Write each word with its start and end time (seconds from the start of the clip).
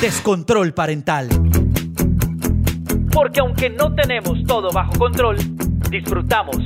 Descontrol 0.00 0.72
Parental. 0.74 1.28
Porque 3.12 3.40
aunque 3.40 3.68
no 3.70 3.94
tenemos 3.94 4.38
todo 4.46 4.70
bajo 4.70 4.92
control, 4.98 5.36
disfrutamos 5.90 6.56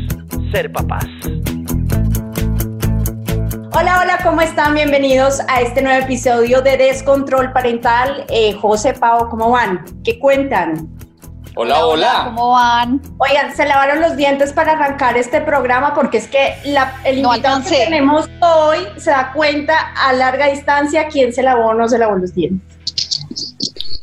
ser 0.52 0.70
papás. 0.70 1.04
Hola, 3.74 4.00
hola, 4.02 4.18
¿cómo 4.22 4.42
están? 4.42 4.74
Bienvenidos 4.74 5.40
a 5.48 5.62
este 5.62 5.80
nuevo 5.82 6.02
episodio 6.04 6.60
de 6.60 6.76
Descontrol 6.76 7.52
Parental. 7.52 8.26
Eh, 8.28 8.52
José, 8.60 8.92
Pau, 8.92 9.28
¿cómo 9.30 9.50
van? 9.50 9.82
¿Qué 10.04 10.18
cuentan? 10.18 10.88
Hola, 11.56 11.86
hola. 11.86 12.22
¿Cómo 12.26 12.50
van? 12.50 13.00
Oigan, 13.18 13.54
se 13.56 13.64
lavaron 13.66 14.00
los 14.00 14.16
dientes 14.16 14.52
para 14.52 14.72
arrancar 14.72 15.16
este 15.16 15.40
programa 15.40 15.94
porque 15.94 16.18
es 16.18 16.28
que 16.28 16.54
la- 16.66 16.94
el 17.04 17.22
No 17.22 17.30
invitado 17.34 17.62
que 17.62 17.70
tenemos 17.84 18.28
hoy 18.40 18.78
se 18.96 19.10
da 19.10 19.32
cuenta 19.32 19.74
a 19.96 20.12
larga 20.12 20.46
distancia 20.48 21.08
quién 21.08 21.32
se 21.32 21.42
lavó 21.42 21.68
o 21.68 21.74
no 21.74 21.88
se 21.88 21.98
lavó 21.98 22.16
los 22.16 22.34
dientes. 22.34 22.68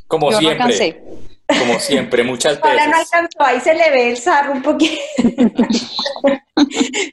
Como 0.09 0.31
Yo 0.31 0.35
no 0.35 0.39
siempre. 0.39 0.63
alcancé. 0.63 1.03
Como 1.47 1.79
siempre, 1.79 2.23
muchas 2.23 2.59
Ahora 2.63 2.87
no 2.87 2.91
veces. 2.97 3.13
alcanzó, 3.13 3.37
ahí 3.41 3.59
se 3.59 3.73
le 3.75 3.89
ve 3.91 4.09
el 4.09 4.17
sarro 4.17 4.51
un 4.53 4.61
poquito. 4.63 4.99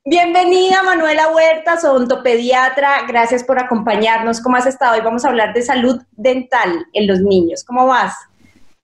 Bienvenida 0.04 0.82
Manuela 0.82 1.28
Huertas, 1.28 1.84
odontopediatra. 1.84 3.02
Gracias 3.06 3.44
por 3.44 3.58
acompañarnos. 3.58 4.40
¿Cómo 4.40 4.56
has 4.56 4.66
estado? 4.66 4.94
Hoy 4.96 5.02
vamos 5.04 5.24
a 5.24 5.28
hablar 5.28 5.52
de 5.52 5.60
salud 5.62 6.00
dental 6.12 6.86
en 6.94 7.06
los 7.06 7.20
niños. 7.20 7.62
¿Cómo 7.64 7.86
vas? 7.86 8.14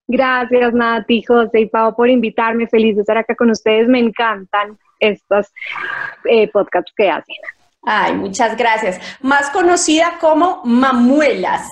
Gracias, 0.09 0.75
Nati, 0.75 1.23
José 1.23 1.61
y 1.61 1.67
Pau, 1.67 1.97
por 1.97 2.09
invitarme. 2.11 2.67
Feliz 2.69 2.97
de 2.97 3.01
estar 3.03 3.17
acá 3.17 3.35
con 3.35 3.51
ustedes. 3.51 3.89
Me 3.89 3.99
encantan 3.99 4.79
estos 5.01 5.49
eh, 6.27 6.49
podcasts 6.49 6.93
que 6.95 7.09
hacen. 7.11 7.37
Ay, 7.85 8.15
muchas 8.15 8.57
gracias. 8.57 9.01
Más 9.21 9.51
conocida 9.51 10.15
como 10.21 10.61
Mamuelas. 10.65 11.67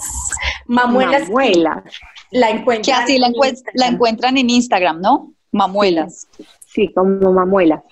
Mamuelas. 0.66 1.22
Mamuelas. 1.28 1.84
La 2.33 2.48
Que 2.48 2.53
encuentran. 2.55 3.03
así 3.03 3.19
la, 3.19 3.27
en 3.28 3.33
encuent- 3.34 3.48
Instagram. 3.50 3.75
la 3.75 3.86
encuentran 3.89 4.36
en 4.38 4.50
Instagram, 4.50 5.00
¿no? 5.00 5.33
Mamuelas. 5.53 6.27
Sí, 6.66 6.92
como 6.94 7.33
mamuelas. 7.33 7.83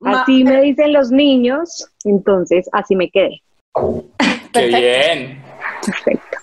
Ma- 0.00 0.22
Así 0.22 0.44
me 0.44 0.60
dicen 0.62 0.92
los 0.92 1.10
niños, 1.10 1.88
entonces 2.04 2.68
así 2.72 2.94
me 2.96 3.10
quedé. 3.10 3.42
Qué 4.52 4.66
bien. 4.66 5.42
Perfecto. 5.84 6.38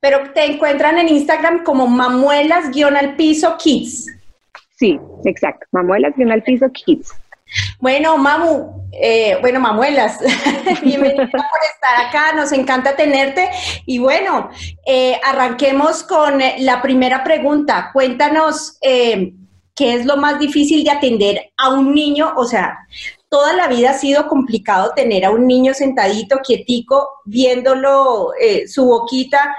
Pero 0.00 0.32
te 0.32 0.44
encuentran 0.44 0.98
en 0.98 1.08
Instagram 1.08 1.62
como 1.64 1.86
Mamuelas-al 1.86 3.14
piso 3.16 3.56
kids. 3.58 4.06
Sí, 4.76 4.98
exacto. 5.24 5.66
Mamuelas 5.70 6.12
y 6.16 6.22
al 6.28 6.42
piso 6.42 6.68
kids. 6.72 7.12
Bueno, 7.80 8.16
Mamu, 8.16 8.88
eh, 8.92 9.38
bueno, 9.40 9.60
Mamuelas, 9.60 10.18
bienvenida 10.82 11.28
por 11.30 11.40
estar 11.72 12.06
acá, 12.06 12.32
nos 12.34 12.52
encanta 12.52 12.94
tenerte. 12.94 13.48
Y 13.86 13.98
bueno, 13.98 14.50
eh, 14.86 15.18
arranquemos 15.24 16.02
con 16.02 16.40
eh, 16.40 16.56
la 16.60 16.82
primera 16.82 17.24
pregunta. 17.24 17.90
Cuéntanos 17.92 18.78
qué 18.80 19.94
es 19.94 20.04
lo 20.04 20.16
más 20.16 20.38
difícil 20.38 20.84
de 20.84 20.90
atender 20.90 21.52
a 21.56 21.70
un 21.70 21.94
niño, 21.94 22.32
o 22.36 22.44
sea, 22.44 22.78
toda 23.28 23.54
la 23.54 23.66
vida 23.68 23.90
ha 23.90 23.94
sido 23.94 24.28
complicado 24.28 24.92
tener 24.94 25.24
a 25.24 25.30
un 25.30 25.46
niño 25.46 25.72
sentadito, 25.72 26.38
quietico, 26.44 27.08
viéndolo 27.24 28.32
su 28.66 28.84
boquita. 28.84 29.56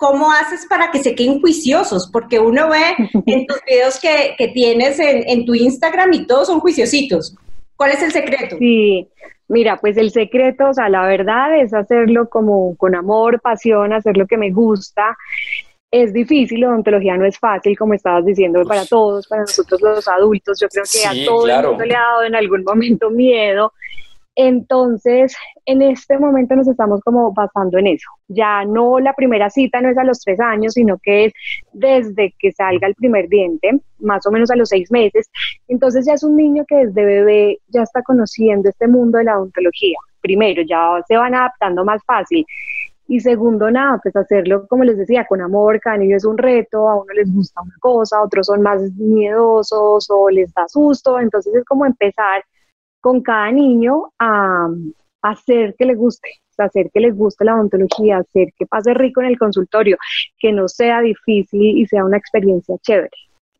¿Cómo 0.00 0.32
haces 0.32 0.64
para 0.66 0.90
que 0.90 0.98
se 1.02 1.14
queden 1.14 1.42
juiciosos? 1.42 2.08
Porque 2.10 2.38
uno 2.38 2.70
ve 2.70 2.80
en 3.26 3.46
tus 3.46 3.58
videos 3.66 4.00
que, 4.00 4.34
que 4.38 4.48
tienes 4.48 4.98
en, 4.98 5.28
en 5.28 5.44
tu 5.44 5.54
Instagram 5.54 6.10
y 6.14 6.26
todos 6.26 6.46
son 6.46 6.58
juiciositos. 6.58 7.36
¿Cuál 7.76 7.90
es 7.92 8.02
el 8.02 8.10
secreto? 8.10 8.56
Sí, 8.58 9.06
mira, 9.48 9.76
pues 9.76 9.98
el 9.98 10.10
secreto, 10.10 10.70
o 10.70 10.74
sea, 10.74 10.88
la 10.88 11.06
verdad 11.06 11.54
es 11.60 11.74
hacerlo 11.74 12.30
como 12.30 12.74
con 12.78 12.94
amor, 12.94 13.42
pasión, 13.42 13.92
hacer 13.92 14.16
lo 14.16 14.26
que 14.26 14.38
me 14.38 14.50
gusta. 14.50 15.18
Es 15.90 16.14
difícil, 16.14 16.60
la 16.60 16.68
odontología 16.70 17.18
no 17.18 17.26
es 17.26 17.38
fácil, 17.38 17.76
como 17.76 17.92
estabas 17.92 18.24
diciendo, 18.24 18.64
para 18.64 18.86
todos, 18.86 19.26
para 19.28 19.42
nosotros 19.42 19.82
los 19.82 20.08
adultos. 20.08 20.58
Yo 20.62 20.68
creo 20.68 20.84
que 20.84 20.88
Sí, 20.98 21.04
a 21.06 21.26
todo 21.26 21.44
claro. 21.44 21.60
el 21.60 21.68
mundo 21.74 21.84
le 21.84 21.94
ha 21.94 22.00
dado 22.00 22.22
en 22.24 22.36
algún 22.36 22.64
momento 22.64 23.10
miedo. 23.10 23.74
Entonces, 24.42 25.36
en 25.66 25.82
este 25.82 26.18
momento 26.18 26.56
nos 26.56 26.66
estamos 26.66 27.02
como 27.02 27.30
basando 27.30 27.76
en 27.76 27.88
eso. 27.88 28.08
Ya 28.26 28.64
no 28.64 28.98
la 28.98 29.12
primera 29.12 29.50
cita 29.50 29.82
no 29.82 29.90
es 29.90 29.98
a 29.98 30.04
los 30.04 30.20
tres 30.20 30.40
años, 30.40 30.72
sino 30.72 30.96
que 30.96 31.26
es 31.26 31.32
desde 31.74 32.34
que 32.38 32.50
salga 32.52 32.86
el 32.86 32.94
primer 32.94 33.28
diente, 33.28 33.78
más 33.98 34.24
o 34.24 34.30
menos 34.30 34.50
a 34.50 34.56
los 34.56 34.70
seis 34.70 34.90
meses. 34.90 35.30
Entonces 35.68 36.06
ya 36.06 36.14
es 36.14 36.22
un 36.22 36.36
niño 36.36 36.64
que 36.66 36.86
desde 36.86 37.04
bebé 37.04 37.58
ya 37.68 37.82
está 37.82 38.02
conociendo 38.02 38.70
este 38.70 38.88
mundo 38.88 39.18
de 39.18 39.24
la 39.24 39.38
odontología. 39.38 39.98
Primero, 40.22 40.62
ya 40.62 41.02
se 41.06 41.18
van 41.18 41.34
adaptando 41.34 41.84
más 41.84 42.02
fácil. 42.06 42.46
Y 43.08 43.20
segundo, 43.20 43.70
nada, 43.70 44.00
pues 44.02 44.16
hacerlo, 44.16 44.66
como 44.68 44.84
les 44.84 44.96
decía, 44.96 45.26
con 45.26 45.42
amor, 45.42 45.80
cada 45.80 45.98
niño 45.98 46.16
es 46.16 46.24
un 46.24 46.38
reto, 46.38 46.88
a 46.88 46.94
uno 46.94 47.12
les 47.12 47.30
gusta 47.30 47.60
una 47.60 47.74
cosa, 47.78 48.16
a 48.16 48.22
otros 48.22 48.46
son 48.46 48.62
más 48.62 48.80
miedosos 48.92 50.08
o 50.08 50.30
les 50.30 50.50
da 50.54 50.66
susto, 50.66 51.18
entonces 51.20 51.54
es 51.54 51.64
como 51.66 51.84
empezar 51.84 52.42
con 53.00 53.22
cada 53.22 53.50
niño 53.50 54.12
a, 54.18 54.68
a 55.22 55.30
hacer 55.30 55.74
que 55.78 55.86
le 55.86 55.94
guste, 55.94 56.28
hacer 56.62 56.90
que 56.92 57.00
les 57.00 57.16
guste 57.16 57.44
la 57.44 57.54
odontología, 57.54 58.18
hacer 58.18 58.48
que 58.58 58.66
pase 58.66 58.94
rico 58.94 59.20
en 59.20 59.28
el 59.28 59.38
consultorio, 59.38 59.96
que 60.38 60.52
no 60.52 60.68
sea 60.68 61.00
difícil 61.00 61.78
y 61.78 61.86
sea 61.86 62.04
una 62.04 62.18
experiencia 62.18 62.76
chévere. 62.82 63.10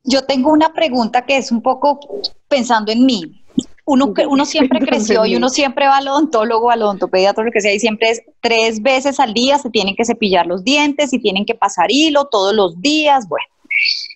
Yo 0.05 0.25
tengo 0.25 0.50
una 0.50 0.73
pregunta 0.73 1.27
que 1.27 1.37
es 1.37 1.53
un 1.53 1.62
poco 1.62 2.00
pensando 2.49 2.91
en 2.91 3.05
mí. 3.05 3.43
Uno, 3.84 4.15
uno 4.29 4.45
siempre 4.47 4.79
creció 4.87 5.27
y 5.27 5.37
uno 5.37 5.49
siempre 5.49 5.87
va 5.87 5.99
al 5.99 6.09
odontólogo, 6.09 6.71
al 6.71 6.83
odontopediatra, 6.83 7.45
lo 7.45 7.50
que 7.50 7.61
sea, 7.61 7.75
y 7.75 7.81
siempre 7.81 8.11
es 8.11 8.23
tres 8.41 8.81
veces 8.83 9.21
al 9.21 9.34
día 9.34 9.59
se 9.59 9.71
tienen 9.71 9.95
que 9.97 10.05
cepillar 10.05 10.47
los 10.47 10.65
dientes 10.65 11.12
y 11.12 11.19
tienen 11.19 11.45
que 11.45 11.55
pasar 11.55 11.91
hilo 11.91 12.29
todos 12.31 12.55
los 12.55 12.81
días, 12.81 13.29
bueno, 13.29 13.47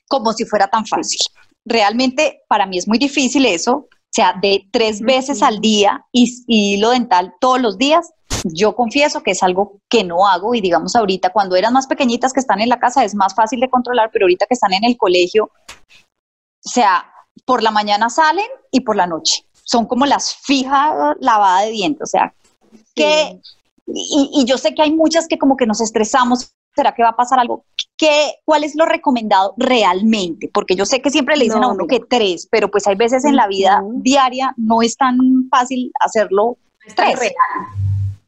como 0.09 0.33
si 0.33 0.45
fuera 0.45 0.69
tan 0.69 0.87
fácil. 0.87 1.21
Realmente 1.67 2.43
para 2.49 2.67
mí 2.67 2.79
es 2.79 2.87
muy 2.87 2.99
difícil 2.99 3.47
eso, 3.47 3.89
sea, 4.15 4.35
de 4.41 4.69
tres 4.71 5.01
veces 5.01 5.43
al 5.43 5.61
día 5.61 6.07
y, 6.13 6.33
y 6.47 6.75
hilo 6.75 6.91
dental 6.91 7.35
todos 7.41 7.61
los 7.61 7.79
días. 7.79 8.13
Yo 8.45 8.77
confieso 8.77 9.23
que 9.23 9.33
es 9.33 9.43
algo 9.43 9.81
que 9.89 10.05
no 10.05 10.27
hago 10.27 10.55
y 10.55 10.61
digamos 10.61 10.95
ahorita 10.95 11.31
cuando 11.31 11.57
eran 11.57 11.73
más 11.73 11.87
pequeñitas 11.87 12.33
que 12.33 12.41
están 12.41 12.61
en 12.61 12.69
la 12.69 12.79
casa 12.79 13.05
es 13.05 13.15
más 13.15 13.35
fácil 13.35 13.59
de 13.61 13.71
controlar, 13.71 14.11
pero 14.13 14.27
ahorita 14.27 14.47
que 14.47 14.55
están 14.55 14.73
en 14.73 14.85
el 14.85 14.97
colegio, 14.97 15.51
o 16.65 16.69
sea, 16.69 17.11
por 17.45 17.63
la 17.63 17.71
mañana 17.71 18.09
salen 18.09 18.47
y 18.71 18.81
por 18.81 18.97
la 18.97 19.07
noche. 19.07 19.45
Son 19.65 19.87
como 19.87 20.07
las 20.07 20.37
fijas 20.37 21.17
lavadas 21.21 21.65
de 21.65 21.71
dientes, 21.71 22.03
o 22.03 22.07
sea, 22.07 22.35
que, 22.95 23.41
y, 23.87 24.31
y 24.33 24.45
yo 24.45 24.59
sé 24.59 24.75
que 24.75 24.83
hay 24.83 24.93
muchas 24.93 25.27
que 25.27 25.39
como 25.39 25.57
que 25.57 25.67
nos 25.67 25.81
estresamos, 25.81 26.53
¿será 26.77 26.95
que 26.95 27.03
va 27.03 27.11
a 27.11 27.17
pasar 27.17 27.39
algo? 27.39 27.65
¿Qué, 27.97 28.35
¿Cuál 28.45 28.65
es 28.65 28.75
lo 28.75 28.87
recomendado 28.87 29.55
realmente? 29.57 30.51
Porque 30.53 30.75
yo 30.75 30.85
sé 30.85 31.01
que 31.01 31.11
siempre 31.11 31.37
le 31.37 31.45
dicen 31.45 31.61
No, 31.61 31.69
a 31.69 31.73
uno 31.73 31.87
que 31.87 32.01
tres, 32.01 32.49
pero 32.51 32.69
pues 32.71 32.87
hay 32.87 32.97
veces 32.97 33.25
en 33.25 33.37
la 33.37 33.47
vida 33.47 33.83
diaria 33.95 34.53
no 34.57 34.83
es 34.83 34.97
tan 34.97 35.17
fácil 35.49 35.93
hacerlo 36.01 36.59
tres. 36.97 37.19
real. 37.19 37.35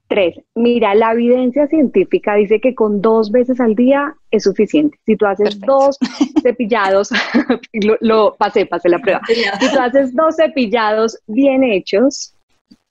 Tres, 0.09 0.37
mira, 0.55 0.95
la 0.95 1.13
evidencia 1.13 1.67
científica 1.67 2.37
dice 2.37 2.61
que 2.61 2.77
con 2.77 3.03
dos 3.03 3.33
veces 3.33 3.59
al 3.59 3.75
día 3.75 4.15
es 4.31 4.45
suficiente. 4.45 4.97
Si 5.05 5.17
tú 5.17 5.27
haces 5.27 5.57
Perfecto. 5.57 5.73
dos 5.73 5.99
cepillados, 6.43 7.11
lo, 7.73 7.97
lo 8.01 8.37
pasé, 8.37 8.67
pasé 8.67 8.89
la 8.89 9.01
prueba. 9.01 9.21
Si 9.27 9.69
tú 9.73 9.81
haces 9.81 10.15
dos 10.15 10.37
cepillados 10.37 11.19
bien 11.27 11.65
hechos, 11.65 12.33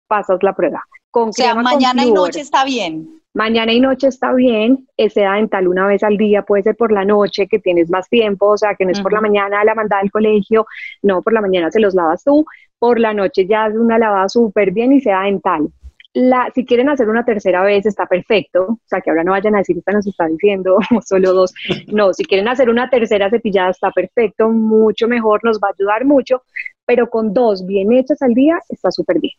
pasas 0.07 0.39
la 0.41 0.53
prueba. 0.53 0.83
Con 1.09 1.29
O 1.29 1.31
sea, 1.31 1.53
crema 1.53 1.71
con 1.71 1.79
mañana 1.79 2.03
y 2.03 2.11
noche 2.11 2.41
está 2.41 2.65
bien. 2.65 3.21
Mañana 3.35 3.73
y 3.73 3.81
noche 3.81 4.07
está 4.07 4.33
bien, 4.33 4.87
ese 4.95 5.23
dental 5.23 5.67
una 5.67 5.85
vez 5.85 6.03
al 6.03 6.15
día, 6.15 6.43
puede 6.43 6.63
ser 6.63 6.77
por 6.77 6.93
la 6.93 7.03
noche, 7.03 7.47
que 7.47 7.59
tienes 7.59 7.89
más 7.89 8.07
tiempo, 8.07 8.51
o 8.51 8.57
sea, 8.57 8.75
que 8.75 8.85
no 8.85 8.91
es 8.91 9.01
por 9.01 9.11
la 9.11 9.19
mañana 9.19 9.61
la 9.65 9.75
mandada 9.75 10.01
al 10.01 10.09
colegio, 10.09 10.65
no, 11.01 11.21
por 11.21 11.33
la 11.33 11.41
mañana 11.41 11.69
se 11.69 11.81
los 11.81 11.93
lavas 11.93 12.23
tú, 12.23 12.45
por 12.79 12.97
la 12.97 13.13
noche 13.13 13.45
ya 13.45 13.67
es 13.67 13.75
una 13.75 13.99
lavada 13.99 14.29
súper 14.29 14.71
bien 14.71 14.93
y 14.93 15.01
sea 15.01 15.23
dental. 15.23 15.67
La, 16.13 16.49
si 16.55 16.63
quieren 16.63 16.87
hacer 16.87 17.09
una 17.09 17.25
tercera 17.25 17.61
vez, 17.61 17.85
está 17.85 18.05
perfecto, 18.05 18.67
o 18.69 18.79
sea, 18.85 19.01
que 19.01 19.09
ahora 19.09 19.25
no 19.25 19.31
vayan 19.31 19.55
a 19.55 19.57
decir, 19.57 19.77
esta 19.77 19.91
nos 19.91 20.07
está 20.07 20.27
diciendo 20.27 20.77
solo 21.05 21.33
dos, 21.33 21.53
no, 21.87 22.13
si 22.13 22.23
quieren 22.23 22.47
hacer 22.47 22.69
una 22.69 22.89
tercera 22.89 23.29
cepillada, 23.29 23.71
está 23.71 23.91
perfecto, 23.91 24.47
mucho 24.49 25.09
mejor, 25.09 25.43
nos 25.43 25.59
va 25.59 25.67
a 25.67 25.73
ayudar 25.77 26.05
mucho, 26.05 26.43
pero 26.85 27.09
con 27.09 27.33
dos 27.33 27.65
bien 27.65 27.91
hechas 27.91 28.21
al 28.21 28.33
día, 28.33 28.59
está 28.69 28.91
súper 28.91 29.19
bien. 29.19 29.33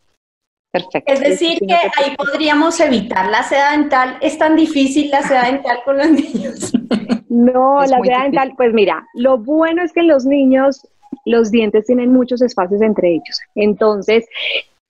Perfecto. 0.72 1.12
Es 1.12 1.20
decir, 1.20 1.58
que 1.58 1.74
ahí 1.74 2.14
podríamos 2.16 2.78
evitar 2.80 3.30
la 3.30 3.42
seda 3.42 3.72
dental. 3.72 4.18
¿Es 4.20 4.36
tan 4.38 4.56
difícil 4.56 5.10
la 5.10 5.22
seda 5.22 5.44
dental 5.46 5.78
con 5.84 5.96
los 5.98 6.10
niños? 6.10 6.72
No, 7.28 7.82
Es 7.82 7.90
la 7.90 7.96
seda 7.98 8.02
difícil. 8.02 8.22
dental, 8.32 8.52
pues 8.56 8.72
mira, 8.74 9.06
lo 9.14 9.38
bueno 9.38 9.82
es 9.82 9.92
que 9.92 10.00
en 10.00 10.08
los 10.08 10.26
niños 10.26 10.86
los 11.24 11.50
dientes 11.50 11.86
tienen 11.86 12.12
muchos 12.12 12.42
espacios 12.42 12.82
entre 12.82 13.08
ellos. 13.10 13.40
Entonces, 13.54 14.26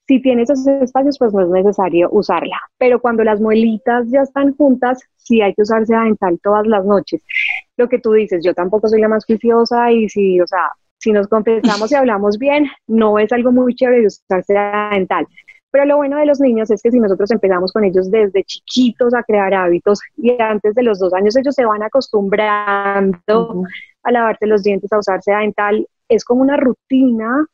si 0.08 0.20
tiene 0.20 0.43
esos 0.43 0.67
espacios, 0.67 1.19
pues 1.19 1.32
no 1.32 1.40
es 1.43 1.49
necesario 1.64 2.08
usarla. 2.11 2.58
Pero 2.78 3.00
cuando 3.00 3.25
las 3.25 3.40
muelitas 3.40 4.06
ya 4.11 4.23
están 4.23 4.56
juntas, 4.56 5.00
sí 5.17 5.40
hay 5.40 5.55
que 5.55 5.62
usar 5.62 5.87
seda 5.87 6.05
dental 6.05 6.38
todas 6.43 6.67
las 6.67 6.84
noches. 6.84 7.23
Lo 7.76 7.88
que 7.88 7.99
tú 7.99 8.12
dices, 8.12 8.44
yo 8.44 8.55
tampoco 8.55 8.88
soy 8.88 9.00
la 9.00 9.08
más 9.08 9.25
juiciosa 9.25 9.90
y 9.93 10.08
si, 10.08 10.40
o 10.40 10.46
sea, 10.46 10.70
si 10.99 11.12
nos 11.12 11.26
confesamos 11.28 11.90
y 11.93 11.94
hablamos 11.94 12.38
bien, 12.38 12.69
no 12.87 13.19
es 13.19 13.32
algo 13.32 13.50
muy 13.52 13.75
chévere 13.75 14.00
de 14.02 14.06
usar 14.06 14.44
seda 14.44 14.90
dental. 14.93 15.26
Pero 15.76 15.88
lo 15.88 15.99
bueno 15.99 16.17
de 16.17 16.25
los 16.25 16.40
niños 16.40 16.70
es 16.70 16.81
que 16.81 16.90
si 16.90 16.99
nosotros 16.99 17.31
empezamos 17.31 17.70
con 17.70 17.84
ellos 17.84 18.11
desde 18.11 18.44
chiquitos 18.44 19.12
a 19.12 19.23
crear 19.23 19.52
hábitos 19.52 20.00
y 20.17 20.34
antes 20.40 20.75
de 20.75 20.82
los 20.82 20.99
dos 20.99 21.12
años 21.12 21.37
ellos 21.37 21.55
se 21.55 21.67
van 21.67 21.82
acostumbrando 21.82 23.62
a 24.02 24.11
lavarse 24.11 24.46
los 24.46 24.62
dientes, 24.62 24.90
a 24.90 24.99
usar 24.99 25.23
seda 25.23 25.40
dental, 25.40 25.87
es 26.08 26.25
como 26.25 26.40
una 26.40 26.56
rutina 26.56 27.44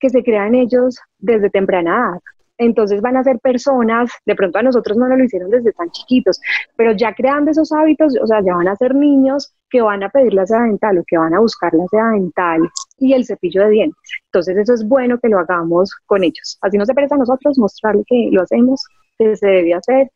que 0.00 0.10
se 0.10 0.24
crea 0.24 0.48
en 0.48 0.56
ellos 0.56 0.98
desde 1.20 1.48
temprana 1.48 2.08
edad. 2.10 2.20
Entonces 2.58 3.00
van 3.02 3.16
a 3.16 3.22
ser 3.22 3.38
personas, 3.38 4.10
de 4.26 4.34
pronto 4.34 4.58
a 4.58 4.62
nosotros 4.62 4.96
no 4.96 5.06
nos 5.06 5.18
lo 5.18 5.24
hicieron 5.24 5.48
desde 5.48 5.72
tan 5.72 5.92
chiquitos, 5.92 6.40
pero 6.74 6.90
ya 6.90 7.14
creando 7.14 7.52
esos 7.52 7.70
hábitos, 7.70 8.18
o 8.20 8.26
sea, 8.26 8.42
ya 8.44 8.56
van 8.56 8.66
a 8.66 8.74
ser 8.74 8.96
niños 8.96 9.54
que 9.70 9.80
van 9.80 10.02
a 10.02 10.08
pedir 10.08 10.34
la 10.34 10.46
seda 10.46 10.64
dental 10.64 10.98
o 10.98 11.04
que 11.06 11.16
van 11.16 11.34
a 11.34 11.40
buscar 11.40 11.72
la 11.74 11.86
seda 11.90 12.10
dental 12.10 12.68
y 12.98 13.12
el 13.14 13.24
cepillo 13.24 13.62
de 13.64 13.70
dientes. 13.70 14.10
Entonces 14.26 14.56
eso 14.56 14.74
es 14.74 14.86
bueno 14.86 15.18
que 15.18 15.28
lo 15.28 15.38
hagamos 15.38 15.90
con 16.06 16.24
ellos. 16.24 16.58
Así 16.60 16.76
no 16.76 16.84
se 16.84 16.94
parece 16.94 17.14
a 17.14 17.18
nosotros 17.18 17.58
mostrarle 17.58 18.02
que 18.06 18.28
lo 18.32 18.42
hacemos, 18.42 18.82
que 19.18 19.36
se 19.36 19.46
debe 19.46 19.74
hacer 19.74 20.10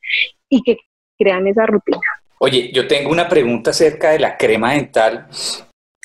y 0.49 0.63
que 0.63 0.77
crean 1.19 1.47
esa 1.47 1.67
rutina. 1.67 2.01
Oye, 2.39 2.71
yo 2.73 2.87
tengo 2.87 3.11
una 3.11 3.29
pregunta 3.29 3.71
acerca 3.71 4.11
de 4.11 4.19
la 4.19 4.37
crema 4.37 4.73
dental 4.73 5.29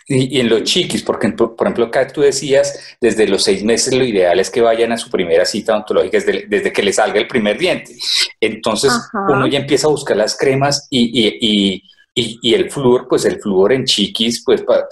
y, 0.07 0.37
y 0.37 0.41
en 0.41 0.49
los 0.49 0.63
chiquis, 0.63 1.03
porque 1.03 1.29
por 1.29 1.55
por 1.55 1.67
ejemplo 1.67 1.85
acá 1.85 2.07
tú 2.07 2.21
decías, 2.21 2.97
desde 2.99 3.27
los 3.27 3.43
seis 3.43 3.63
meses 3.63 3.93
lo 3.93 4.03
ideal 4.03 4.39
es 4.39 4.49
que 4.49 4.61
vayan 4.61 4.91
a 4.91 4.97
su 4.97 5.09
primera 5.09 5.45
cita 5.45 5.73
odontológica 5.73 6.17
desde, 6.17 6.47
desde 6.47 6.73
que 6.73 6.81
le 6.81 6.91
salga 6.91 7.19
el 7.19 7.27
primer 7.27 7.57
diente. 7.57 7.95
Entonces 8.41 8.91
Ajá. 8.91 9.25
uno 9.29 9.47
ya 9.47 9.59
empieza 9.59 9.87
a 9.87 9.91
buscar 9.91 10.17
las 10.17 10.35
cremas 10.35 10.87
y, 10.89 11.11
y, 11.13 11.37
y, 11.39 11.83
y- 12.19 12.39
y 12.41 12.53
el 12.53 12.69
flúor, 12.69 13.07
pues 13.07 13.25
el 13.25 13.39
flúor 13.39 13.73
en 13.73 13.85
chiquis, 13.85 14.43
pues 14.43 14.61
pa- 14.63 14.87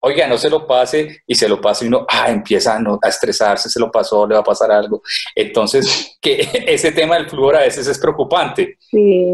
Oiga, 0.00 0.28
no 0.28 0.38
se 0.38 0.48
lo 0.48 0.64
pase 0.64 1.22
y 1.26 1.34
se 1.34 1.48
lo 1.48 1.60
pasa 1.60 1.84
y 1.84 1.88
uno 1.88 2.06
ah, 2.08 2.30
empieza 2.30 2.76
a, 2.76 2.78
no- 2.78 3.00
a 3.02 3.08
estresarse, 3.08 3.68
se 3.68 3.80
lo 3.80 3.90
pasó, 3.90 4.26
le 4.28 4.34
va 4.34 4.40
a 4.40 4.44
pasar 4.44 4.70
algo. 4.70 5.02
Entonces, 5.34 6.16
que 6.20 6.40
ese 6.68 6.92
tema 6.92 7.16
del 7.16 7.28
flúor 7.28 7.56
a 7.56 7.60
veces 7.62 7.86
es 7.88 7.98
preocupante. 7.98 8.76
Sí, 8.78 9.32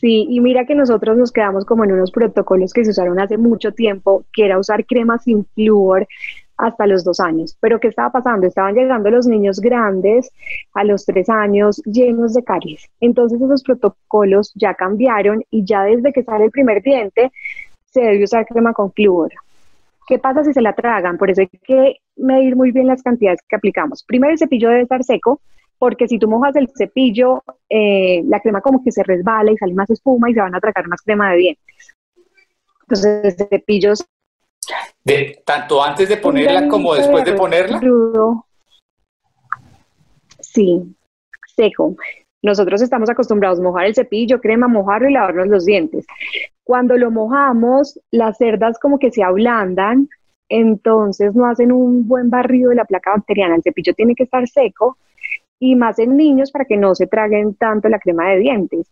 sí, 0.00 0.26
y 0.28 0.40
mira 0.40 0.66
que 0.66 0.74
nosotros 0.74 1.16
nos 1.16 1.30
quedamos 1.30 1.64
como 1.64 1.84
en 1.84 1.92
unos 1.92 2.10
protocolos 2.10 2.72
que 2.72 2.84
se 2.84 2.90
usaron 2.90 3.20
hace 3.20 3.38
mucho 3.38 3.70
tiempo, 3.72 4.24
que 4.32 4.44
era 4.46 4.58
usar 4.58 4.84
crema 4.84 5.18
sin 5.18 5.44
flúor 5.54 6.08
hasta 6.56 6.86
los 6.86 7.04
dos 7.04 7.20
años. 7.20 7.56
Pero 7.60 7.80
¿qué 7.80 7.88
estaba 7.88 8.10
pasando? 8.10 8.46
Estaban 8.46 8.74
llegando 8.74 9.10
los 9.10 9.26
niños 9.26 9.60
grandes 9.60 10.30
a 10.74 10.84
los 10.84 11.04
tres 11.04 11.28
años 11.28 11.82
llenos 11.84 12.34
de 12.34 12.44
caries. 12.44 12.88
Entonces 13.00 13.40
esos 13.40 13.62
protocolos 13.62 14.52
ya 14.54 14.74
cambiaron 14.74 15.42
y 15.50 15.64
ya 15.64 15.84
desde 15.84 16.12
que 16.12 16.22
sale 16.22 16.44
el 16.44 16.50
primer 16.50 16.82
diente 16.82 17.32
se 17.86 18.00
debe 18.00 18.24
usar 18.24 18.46
crema 18.46 18.72
con 18.72 18.92
flúor. 18.92 19.32
¿Qué 20.06 20.18
pasa 20.18 20.44
si 20.44 20.52
se 20.52 20.62
la 20.62 20.72
tragan? 20.72 21.18
Por 21.18 21.30
eso 21.30 21.42
hay 21.42 21.48
que 21.48 21.96
medir 22.16 22.56
muy 22.56 22.72
bien 22.72 22.86
las 22.86 23.02
cantidades 23.02 23.40
que 23.48 23.56
aplicamos. 23.56 24.02
Primero 24.04 24.32
el 24.32 24.38
cepillo 24.38 24.68
debe 24.68 24.82
estar 24.82 25.02
seco, 25.04 25.40
porque 25.78 26.08
si 26.08 26.18
tú 26.18 26.28
mojas 26.28 26.54
el 26.56 26.68
cepillo, 26.76 27.42
eh, 27.68 28.22
la 28.24 28.40
crema 28.40 28.60
como 28.60 28.82
que 28.82 28.92
se 28.92 29.02
resbala 29.02 29.52
y 29.52 29.56
sale 29.56 29.74
más 29.74 29.90
espuma 29.90 30.30
y 30.30 30.34
se 30.34 30.40
van 30.40 30.54
a 30.54 30.60
tragar 30.60 30.88
más 30.88 31.02
crema 31.02 31.32
de 31.32 31.38
dientes. 31.38 31.96
Entonces 32.82 33.24
el 33.24 33.48
cepillo 33.48 33.92
es 33.92 34.06
De, 35.04 35.42
tanto 35.44 35.82
antes 35.82 36.08
de 36.08 36.16
ponerla 36.16 36.68
como 36.68 36.94
después 36.94 37.24
de 37.24 37.32
ponerla. 37.32 37.80
crudo. 37.80 38.46
Sí, 40.40 40.82
seco. 41.54 41.96
Nosotros 42.42 42.82
estamos 42.82 43.08
acostumbrados 43.08 43.60
a 43.60 43.62
mojar 43.62 43.86
el 43.86 43.94
cepillo, 43.94 44.40
crema, 44.40 44.66
mojarlo 44.66 45.08
y 45.08 45.12
lavarnos 45.12 45.46
los 45.46 45.64
dientes. 45.64 46.06
Cuando 46.64 46.96
lo 46.96 47.10
mojamos, 47.10 48.00
las 48.10 48.38
cerdas 48.38 48.78
como 48.78 48.98
que 48.98 49.10
se 49.10 49.22
ablandan, 49.22 50.08
entonces 50.48 51.34
no 51.34 51.46
hacen 51.46 51.72
un 51.72 52.06
buen 52.06 52.30
barrido 52.30 52.70
de 52.70 52.76
la 52.76 52.84
placa 52.84 53.12
bacteriana. 53.12 53.56
El 53.56 53.62
cepillo 53.62 53.94
tiene 53.94 54.14
que 54.14 54.24
estar 54.24 54.46
seco 54.48 54.98
y 55.58 55.76
más 55.76 55.98
en 56.00 56.16
niños 56.16 56.50
para 56.50 56.64
que 56.64 56.76
no 56.76 56.94
se 56.94 57.06
traguen 57.06 57.54
tanto 57.54 57.88
la 57.88 58.00
crema 58.00 58.30
de 58.30 58.38
dientes. 58.38 58.90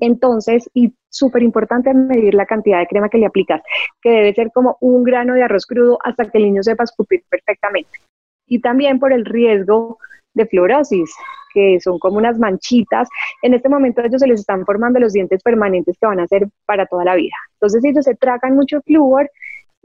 Entonces, 0.00 0.68
y 0.74 0.94
súper 1.08 1.42
importante 1.42 1.92
medir 1.94 2.34
la 2.34 2.46
cantidad 2.46 2.78
de 2.78 2.86
crema 2.86 3.08
que 3.08 3.18
le 3.18 3.26
aplicas, 3.26 3.62
que 4.02 4.10
debe 4.10 4.34
ser 4.34 4.50
como 4.52 4.76
un 4.80 5.04
grano 5.04 5.34
de 5.34 5.42
arroz 5.42 5.66
crudo 5.66 5.98
hasta 6.04 6.30
que 6.30 6.38
el 6.38 6.44
niño 6.44 6.62
sepa 6.62 6.84
escupir 6.84 7.22
perfectamente. 7.28 7.98
Y 8.46 8.60
también 8.60 8.98
por 8.98 9.12
el 9.12 9.24
riesgo 9.24 9.98
de 10.34 10.46
fluorosis, 10.46 11.10
que 11.54 11.80
son 11.80 11.98
como 11.98 12.18
unas 12.18 12.38
manchitas. 12.38 13.08
En 13.40 13.54
este 13.54 13.70
momento 13.70 14.02
a 14.02 14.06
ellos 14.06 14.20
se 14.20 14.26
les 14.26 14.40
están 14.40 14.66
formando 14.66 15.00
los 15.00 15.14
dientes 15.14 15.42
permanentes 15.42 15.96
que 15.98 16.06
van 16.06 16.20
a 16.20 16.26
ser 16.26 16.46
para 16.66 16.84
toda 16.86 17.04
la 17.04 17.14
vida. 17.14 17.34
Entonces, 17.54 17.82
ellos 17.82 18.04
se 18.04 18.14
tragan 18.14 18.54
mucho 18.54 18.82
flúor, 18.82 19.30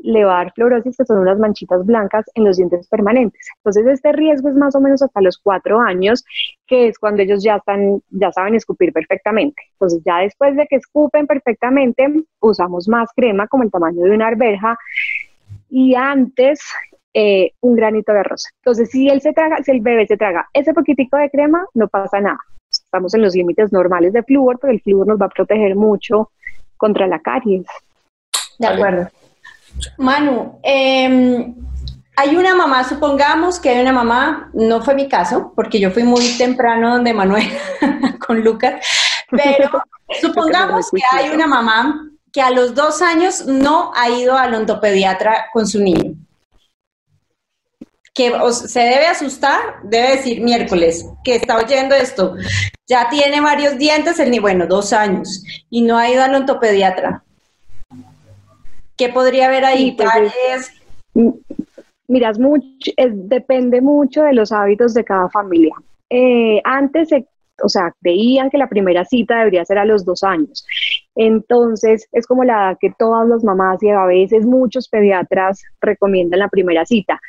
le 0.04 0.24
va 0.26 0.34
a 0.34 0.44
dar 0.44 0.54
fluorosis, 0.54 0.98
que 0.98 1.06
son 1.06 1.20
unas 1.20 1.38
manchitas 1.40 1.86
blancas 1.86 2.26
en 2.36 2.44
los 2.44 2.58
dientes 2.58 2.88
permanentes. 2.88 3.48
Entonces, 3.58 3.86
este 3.88 4.12
riesgo 4.12 4.50
es 4.50 4.56
más 4.56 4.76
o 4.76 4.82
menos 4.82 5.02
hasta 5.02 5.22
los 5.22 5.38
cuatro 5.38 5.80
años, 5.80 6.24
que 6.68 6.88
es 6.88 6.98
cuando 6.98 7.22
ellos 7.22 7.44
ya 7.44 7.58
están, 7.58 8.02
ya 8.10 8.32
saben 8.32 8.56
escupir 8.56 8.94
perfectamente. 8.94 9.62
Entonces, 9.74 10.02
ya 10.06 10.20
después 10.20 10.56
de 10.56 10.66
que 10.68 10.78
escupen 10.78 11.28
perfectamente, 11.28 12.08
usamos 12.40 12.88
más 12.88 13.10
crema, 13.16 13.48
como 13.48 13.64
el 13.64 13.72
tamaño 13.72 14.04
de 14.04 14.12
una 14.12 14.28
arveja, 14.28 14.78
y 15.70 15.96
antes 15.96 16.62
eh, 17.14 17.52
un 17.62 17.76
granito 17.76 18.14
de 18.14 18.20
arroz. 18.20 18.48
Entonces, 18.58 18.90
si 18.90 19.10
él 19.10 19.22
se 19.22 19.34
traga, 19.34 19.62
si 19.64 19.72
el 19.72 19.82
bebé 19.82 20.08
se 20.08 20.18
traga 20.18 20.48
ese 20.54 20.74
poquitico 20.74 21.18
de 21.18 21.30
crema, 21.30 21.66
no 21.74 21.88
pasa 21.88 22.20
nada. 22.20 22.40
Estamos 22.70 23.14
en 23.14 23.22
los 23.22 23.36
límites 23.36 23.72
normales 23.74 24.14
de 24.14 24.24
flúor, 24.24 24.58
pero 24.60 24.72
el 24.72 24.82
flúor 24.82 25.08
nos 25.08 25.20
va 25.20 25.26
a 25.26 25.30
proteger 25.30 25.76
mucho 25.76 26.32
contra 26.78 27.08
la 27.08 27.20
caries. 27.20 27.66
De 28.58 28.68
Vale. 28.68 28.76
acuerdo. 28.76 29.21
Manu, 29.98 30.60
eh, 30.64 31.54
hay 32.16 32.36
una 32.36 32.54
mamá, 32.54 32.84
supongamos 32.84 33.60
que 33.60 33.70
hay 33.70 33.82
una 33.82 33.94
mamá, 33.94 34.52
no 34.54 34.82
fue 34.84 34.94
mi 34.96 35.08
caso, 35.08 35.54
porque 35.56 35.80
yo 35.80 35.92
fui 35.92 36.04
muy 36.04 36.38
temprano 36.38 36.94
donde 36.94 37.14
Manuel 37.14 37.48
con 38.28 38.42
Lucas, 38.42 38.86
pero 39.30 39.72
supongamos 40.22 40.92
que 40.92 41.02
hay 41.18 41.30
una 41.30 41.48
mamá 41.48 42.10
que 42.32 42.42
a 42.42 42.52
los 42.52 42.76
dos 42.76 43.02
años 43.02 43.46
no 43.46 43.92
ha 43.96 44.10
ido 44.10 44.38
al 44.38 44.54
ontopediatra 44.54 45.48
con 45.52 45.68
su 45.68 45.82
niño. 45.82 46.16
Que 48.14 48.34
se 48.52 48.82
debe 48.82 49.08
asustar, 49.08 49.60
debe 49.84 50.18
decir 50.18 50.42
miércoles, 50.42 51.06
que 51.24 51.36
está 51.36 51.58
oyendo 51.58 51.96
esto, 51.96 52.36
ya 52.86 53.10
tiene 53.10 53.40
varios 53.40 53.78
dientes, 53.78 54.20
el 54.20 54.32
ni 54.32 54.40
bueno, 54.40 54.68
dos 54.68 54.92
años, 54.92 55.44
y 55.70 55.82
no 55.82 55.98
ha 55.98 56.10
ido 56.10 56.22
al 56.24 56.36
ontopediatra. 56.36 57.24
¿Qué 58.98 59.10
podría 59.10 59.48
haber 59.48 59.66
ahí? 59.66 59.92
Pues 59.94 60.10
es- 60.54 60.72
Miras, 62.08 62.40
mucho, 62.40 62.66
es- 62.98 63.30
depende 63.30 63.82
mucho 63.82 64.24
de 64.24 64.34
los 64.34 64.52
hábitos 64.52 64.94
de 64.94 65.04
cada 65.04 65.30
familia. 65.30 65.74
Eh, 66.10 66.62
antes, 66.66 67.10
se- 67.10 67.26
o 67.64 67.70
sea, 67.70 67.94
creían 68.02 68.50
que 68.50 68.58
la 68.58 68.68
primera 68.68 69.06
cita 69.06 69.38
debería 69.40 69.64
ser 69.64 69.78
a 69.78 69.86
los 69.86 70.04
dos 70.04 70.24
años. 70.24 70.66
Entonces, 71.16 72.08
es 72.12 72.28
como 72.28 72.44
la 72.44 72.54
edad 72.54 72.78
que 72.80 72.92
todas 72.98 73.28
las 73.28 73.44
mamás 73.44 73.82
y 73.84 73.90
a 73.90 74.04
veces 74.06 74.46
muchos 74.46 74.90
pediatras 74.90 75.62
recomiendan 75.80 76.40
la 76.40 76.50
primera 76.50 76.86
cita. 76.86 77.20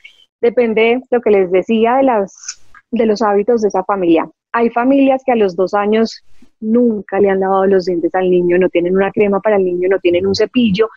Depende, 0.41 1.01
lo 1.11 1.21
que 1.21 1.31
les 1.31 1.51
decía, 1.53 1.97
de, 1.97 2.03
las, 2.05 2.35
de 2.91 3.07
los 3.07 3.23
hábitos 3.23 3.63
de 3.63 3.69
esa 3.69 3.85
familia. 3.85 4.29
Hay 4.53 4.71
familias 4.71 5.23
que 5.25 5.33
a 5.33 5.37
los 5.37 5.55
dos 5.55 5.75
años 5.75 6.23
nunca 6.61 7.21
le 7.21 7.29
han 7.31 7.41
lavado 7.41 7.67
los 7.67 7.85
dientes 7.87 8.15
al 8.15 8.31
niño, 8.31 8.59
no 8.59 8.69
tienen 8.69 8.97
una 8.97 9.11
crema 9.11 9.41
para 9.41 9.57
el 9.57 9.65
niño, 9.65 9.89
no 9.89 9.99
tienen 9.99 10.27
un 10.27 10.35
cepillo 10.35 10.89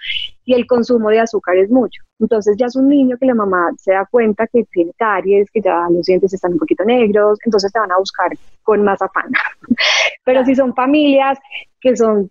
y 0.46 0.54
el 0.54 0.68
consumo 0.68 1.10
de 1.10 1.20
azúcar 1.20 1.58
es 1.58 1.70
mucho. 1.70 2.04
Entonces 2.20 2.56
ya 2.58 2.68
es 2.68 2.76
un 2.76 2.88
niño 2.88 3.18
que 3.18 3.26
la 3.26 3.34
mamá 3.34 3.72
se 3.78 3.92
da 3.92 4.08
cuenta 4.10 4.48
que 4.48 4.64
tiene 4.66 4.94
caries, 4.98 5.50
que 5.52 5.60
ya 5.60 5.88
los 5.90 6.06
dientes 6.06 6.34
están 6.34 6.54
un 6.54 6.60
poquito 6.60 6.86
negros, 6.86 7.40
entonces 7.44 7.72
te 7.72 7.80
van 7.80 7.92
a 7.92 7.98
buscar 7.98 8.32
con 8.64 8.84
más 8.84 9.02
afán. 9.02 9.32
Pero 10.24 10.46
si 10.46 10.56
son 10.56 10.74
familias 10.76 11.40
que 11.82 11.98
son, 11.98 12.30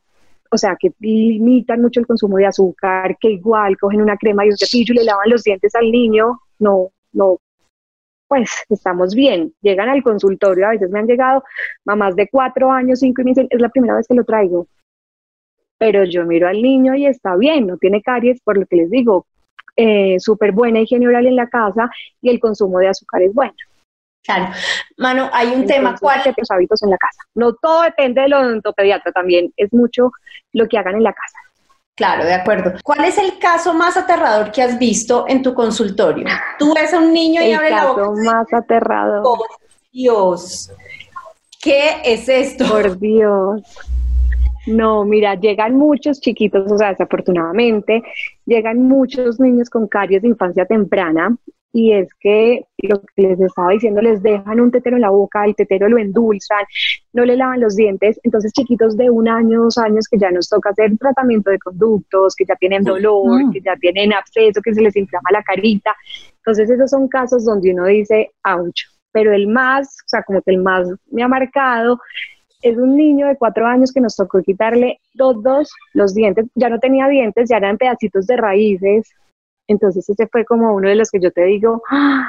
o 0.50 0.56
sea, 0.56 0.76
que 0.78 0.92
limitan 1.00 1.82
mucho 1.82 2.00
el 2.00 2.06
consumo 2.06 2.36
de 2.36 2.46
azúcar, 2.46 3.16
que 3.20 3.32
igual 3.32 3.76
cogen 3.76 4.00
una 4.00 4.16
crema 4.16 4.46
y 4.46 4.50
un 4.50 4.56
cepillo 4.56 4.94
y 4.94 4.98
le 4.98 5.04
lavan 5.04 5.28
los 5.28 5.42
dientes 5.42 5.74
al 5.74 5.90
niño, 5.90 6.40
no, 6.60 6.90
no, 7.12 7.38
pues 8.28 8.50
estamos 8.68 9.14
bien. 9.14 9.52
Llegan 9.60 9.88
al 9.88 10.02
consultorio, 10.04 10.66
a 10.66 10.70
veces 10.70 10.88
me 10.90 11.00
han 11.00 11.06
llegado 11.06 11.42
mamás 11.84 12.14
de 12.14 12.28
cuatro 12.28 12.70
años, 12.70 13.00
cinco 13.00 13.22
y 13.22 13.24
me 13.24 13.30
dicen, 13.32 13.48
es 13.50 13.60
la 13.60 13.68
primera 13.68 13.96
vez 13.96 14.06
que 14.06 14.14
lo 14.14 14.24
traigo 14.24 14.68
pero 15.84 16.04
yo 16.04 16.24
miro 16.24 16.48
al 16.48 16.62
niño 16.62 16.94
y 16.94 17.04
está 17.04 17.36
bien, 17.36 17.66
no 17.66 17.76
tiene 17.76 18.00
caries, 18.00 18.40
por 18.40 18.56
lo 18.56 18.64
que 18.64 18.76
les 18.76 18.90
digo, 18.90 19.26
eh, 19.76 20.16
súper 20.18 20.52
buena 20.52 20.80
higiene 20.80 21.06
oral 21.06 21.26
en 21.26 21.36
la 21.36 21.46
casa 21.46 21.90
y 22.22 22.30
el 22.30 22.40
consumo 22.40 22.78
de 22.78 22.88
azúcar 22.88 23.20
es 23.20 23.34
bueno. 23.34 23.52
Claro. 24.22 24.46
Mano, 24.96 25.28
hay 25.30 25.48
un 25.48 25.66
tema, 25.66 25.90
Entonces, 25.90 26.00
¿cuál? 26.00 26.22
que 26.22 26.40
los 26.40 26.50
hábitos 26.50 26.82
en 26.82 26.88
la 26.88 26.96
casa. 26.96 27.22
No 27.34 27.52
todo 27.52 27.82
depende 27.82 28.22
del 28.22 28.32
odontopediatra, 28.32 29.12
también 29.12 29.52
es 29.58 29.74
mucho 29.74 30.10
lo 30.54 30.66
que 30.68 30.78
hagan 30.78 30.94
en 30.94 31.02
la 31.02 31.12
casa. 31.12 31.36
Claro, 31.94 32.24
de 32.24 32.32
acuerdo. 32.32 32.72
¿Cuál 32.82 33.04
es 33.04 33.18
el 33.18 33.38
caso 33.38 33.74
más 33.74 33.98
aterrador 33.98 34.52
que 34.52 34.62
has 34.62 34.78
visto 34.78 35.26
en 35.28 35.42
tu 35.42 35.52
consultorio? 35.52 36.26
Tú 36.58 36.72
ves 36.74 36.94
a 36.94 36.98
un 36.98 37.12
niño 37.12 37.42
y 37.42 37.50
El 37.50 37.56
abre 37.56 37.70
la 37.72 37.84
boca. 37.88 38.00
caso 38.00 38.14
más 38.24 38.50
aterrador. 38.54 39.22
Por 39.22 39.48
Dios, 39.92 40.72
¿qué 41.60 42.00
es 42.04 42.26
esto? 42.26 42.66
Por 42.66 42.98
Dios. 42.98 43.60
No, 44.66 45.04
mira, 45.04 45.34
llegan 45.34 45.76
muchos 45.76 46.20
chiquitos, 46.20 46.70
o 46.70 46.78
sea, 46.78 46.90
desafortunadamente, 46.90 48.02
llegan 48.46 48.78
muchos 48.78 49.38
niños 49.40 49.68
con 49.70 49.88
caries 49.88 50.22
de 50.22 50.28
infancia 50.28 50.64
temprana 50.66 51.36
y 51.76 51.92
es 51.92 52.08
que 52.20 52.66
lo 52.78 53.00
que 53.00 53.22
les 53.22 53.40
estaba 53.40 53.72
diciendo, 53.72 54.00
les 54.00 54.22
dejan 54.22 54.60
un 54.60 54.70
tetero 54.70 54.94
en 54.94 55.02
la 55.02 55.10
boca, 55.10 55.44
el 55.44 55.56
tetero 55.56 55.88
lo 55.88 55.98
endulzan, 55.98 56.64
no 57.12 57.24
le 57.24 57.36
lavan 57.36 57.60
los 57.60 57.74
dientes, 57.74 58.20
entonces 58.22 58.52
chiquitos 58.52 58.96
de 58.96 59.10
un 59.10 59.28
año, 59.28 59.64
dos 59.64 59.76
años 59.78 60.06
que 60.08 60.16
ya 60.16 60.30
nos 60.30 60.48
toca 60.48 60.70
hacer 60.70 60.96
tratamiento 60.98 61.50
de 61.50 61.58
conductos, 61.58 62.36
que 62.36 62.44
ya 62.44 62.54
tienen 62.54 62.84
dolor, 62.84 63.42
Mm. 63.46 63.50
que 63.52 63.60
ya 63.60 63.74
tienen 63.76 64.12
absceso, 64.12 64.62
que 64.62 64.72
se 64.72 64.82
les 64.82 64.94
inflama 64.94 65.30
la 65.32 65.42
carita, 65.42 65.90
entonces 66.36 66.70
esos 66.70 66.90
son 66.90 67.08
casos 67.08 67.44
donde 67.44 67.72
uno 67.72 67.86
dice, 67.86 68.30
ouch, 68.44 68.82
pero 69.10 69.32
el 69.32 69.48
más, 69.48 69.88
o 70.04 70.08
sea, 70.08 70.22
como 70.22 70.42
que 70.42 70.52
el 70.52 70.58
más 70.58 70.88
me 71.10 71.24
ha 71.24 71.28
marcado 71.28 71.98
es 72.64 72.76
un 72.78 72.96
niño 72.96 73.26
de 73.26 73.36
cuatro 73.36 73.66
años 73.66 73.92
que 73.92 74.00
nos 74.00 74.16
tocó 74.16 74.42
quitarle 74.42 74.98
todos 75.16 75.70
los 75.92 76.14
dientes, 76.14 76.46
ya 76.54 76.68
no 76.68 76.78
tenía 76.78 77.06
dientes, 77.08 77.48
ya 77.50 77.58
eran 77.58 77.76
pedacitos 77.78 78.26
de 78.26 78.36
raíces, 78.36 79.08
entonces 79.68 80.08
ese 80.08 80.26
fue 80.28 80.44
como 80.44 80.74
uno 80.74 80.88
de 80.88 80.94
los 80.96 81.10
que 81.10 81.20
yo 81.20 81.30
te 81.30 81.44
digo, 81.44 81.82
¡ah! 81.90 82.26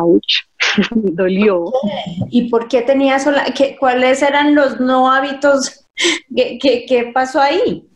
ouch, 0.00 0.44
dolió. 0.90 1.64
¿Y 2.30 2.48
por 2.50 2.68
qué 2.68 2.82
tenía 2.82 3.16
eso? 3.16 3.30
la- 3.30 3.44
qué- 3.54 3.76
¿Cuáles 3.78 4.22
eran 4.22 4.54
los 4.54 4.80
no 4.80 5.10
hábitos? 5.10 5.86
¿Qué, 6.34 6.58
qué, 6.60 6.84
qué 6.88 7.10
pasó 7.14 7.40
ahí? 7.40 7.88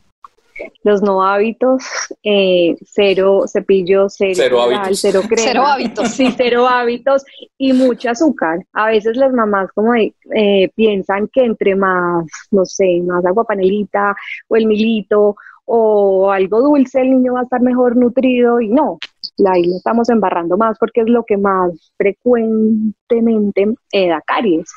Los 0.82 1.02
no 1.02 1.24
hábitos, 1.24 1.84
eh, 2.22 2.76
cero 2.84 3.44
cepillo, 3.46 4.08
cero, 4.08 4.32
Cero 4.34 4.62
hábitos. 4.62 5.00
cero 5.00 5.20
crema. 5.28 5.42
Cero 5.42 5.66
hábitos. 5.66 6.08
Sí, 6.10 6.34
cero 6.36 6.68
hábitos 6.68 7.24
y 7.56 7.72
mucho 7.72 8.10
azúcar. 8.10 8.64
A 8.72 8.86
veces 8.88 9.16
las 9.16 9.32
mamás 9.32 9.70
como 9.72 9.92
de, 9.92 10.14
eh, 10.34 10.70
piensan 10.74 11.28
que 11.28 11.44
entre 11.44 11.74
más, 11.76 12.26
no 12.50 12.64
sé, 12.64 13.02
más 13.06 13.24
agua 13.24 13.44
panelita 13.44 14.14
o 14.48 14.56
el 14.56 14.66
milito 14.66 15.36
o 15.70 16.30
algo 16.30 16.60
dulce, 16.62 17.02
el 17.02 17.10
niño 17.10 17.34
va 17.34 17.40
a 17.40 17.42
estar 17.42 17.60
mejor 17.60 17.94
nutrido 17.96 18.60
y 18.60 18.68
no, 18.68 18.98
la 19.36 19.52
ahí 19.52 19.64
lo 19.66 19.76
estamos 19.76 20.08
embarrando 20.08 20.56
más 20.56 20.78
porque 20.78 21.02
es 21.02 21.08
lo 21.08 21.24
que 21.24 21.36
más 21.36 21.92
frecuentemente 21.98 23.74
eh, 23.92 24.08
da 24.08 24.22
caries. 24.22 24.70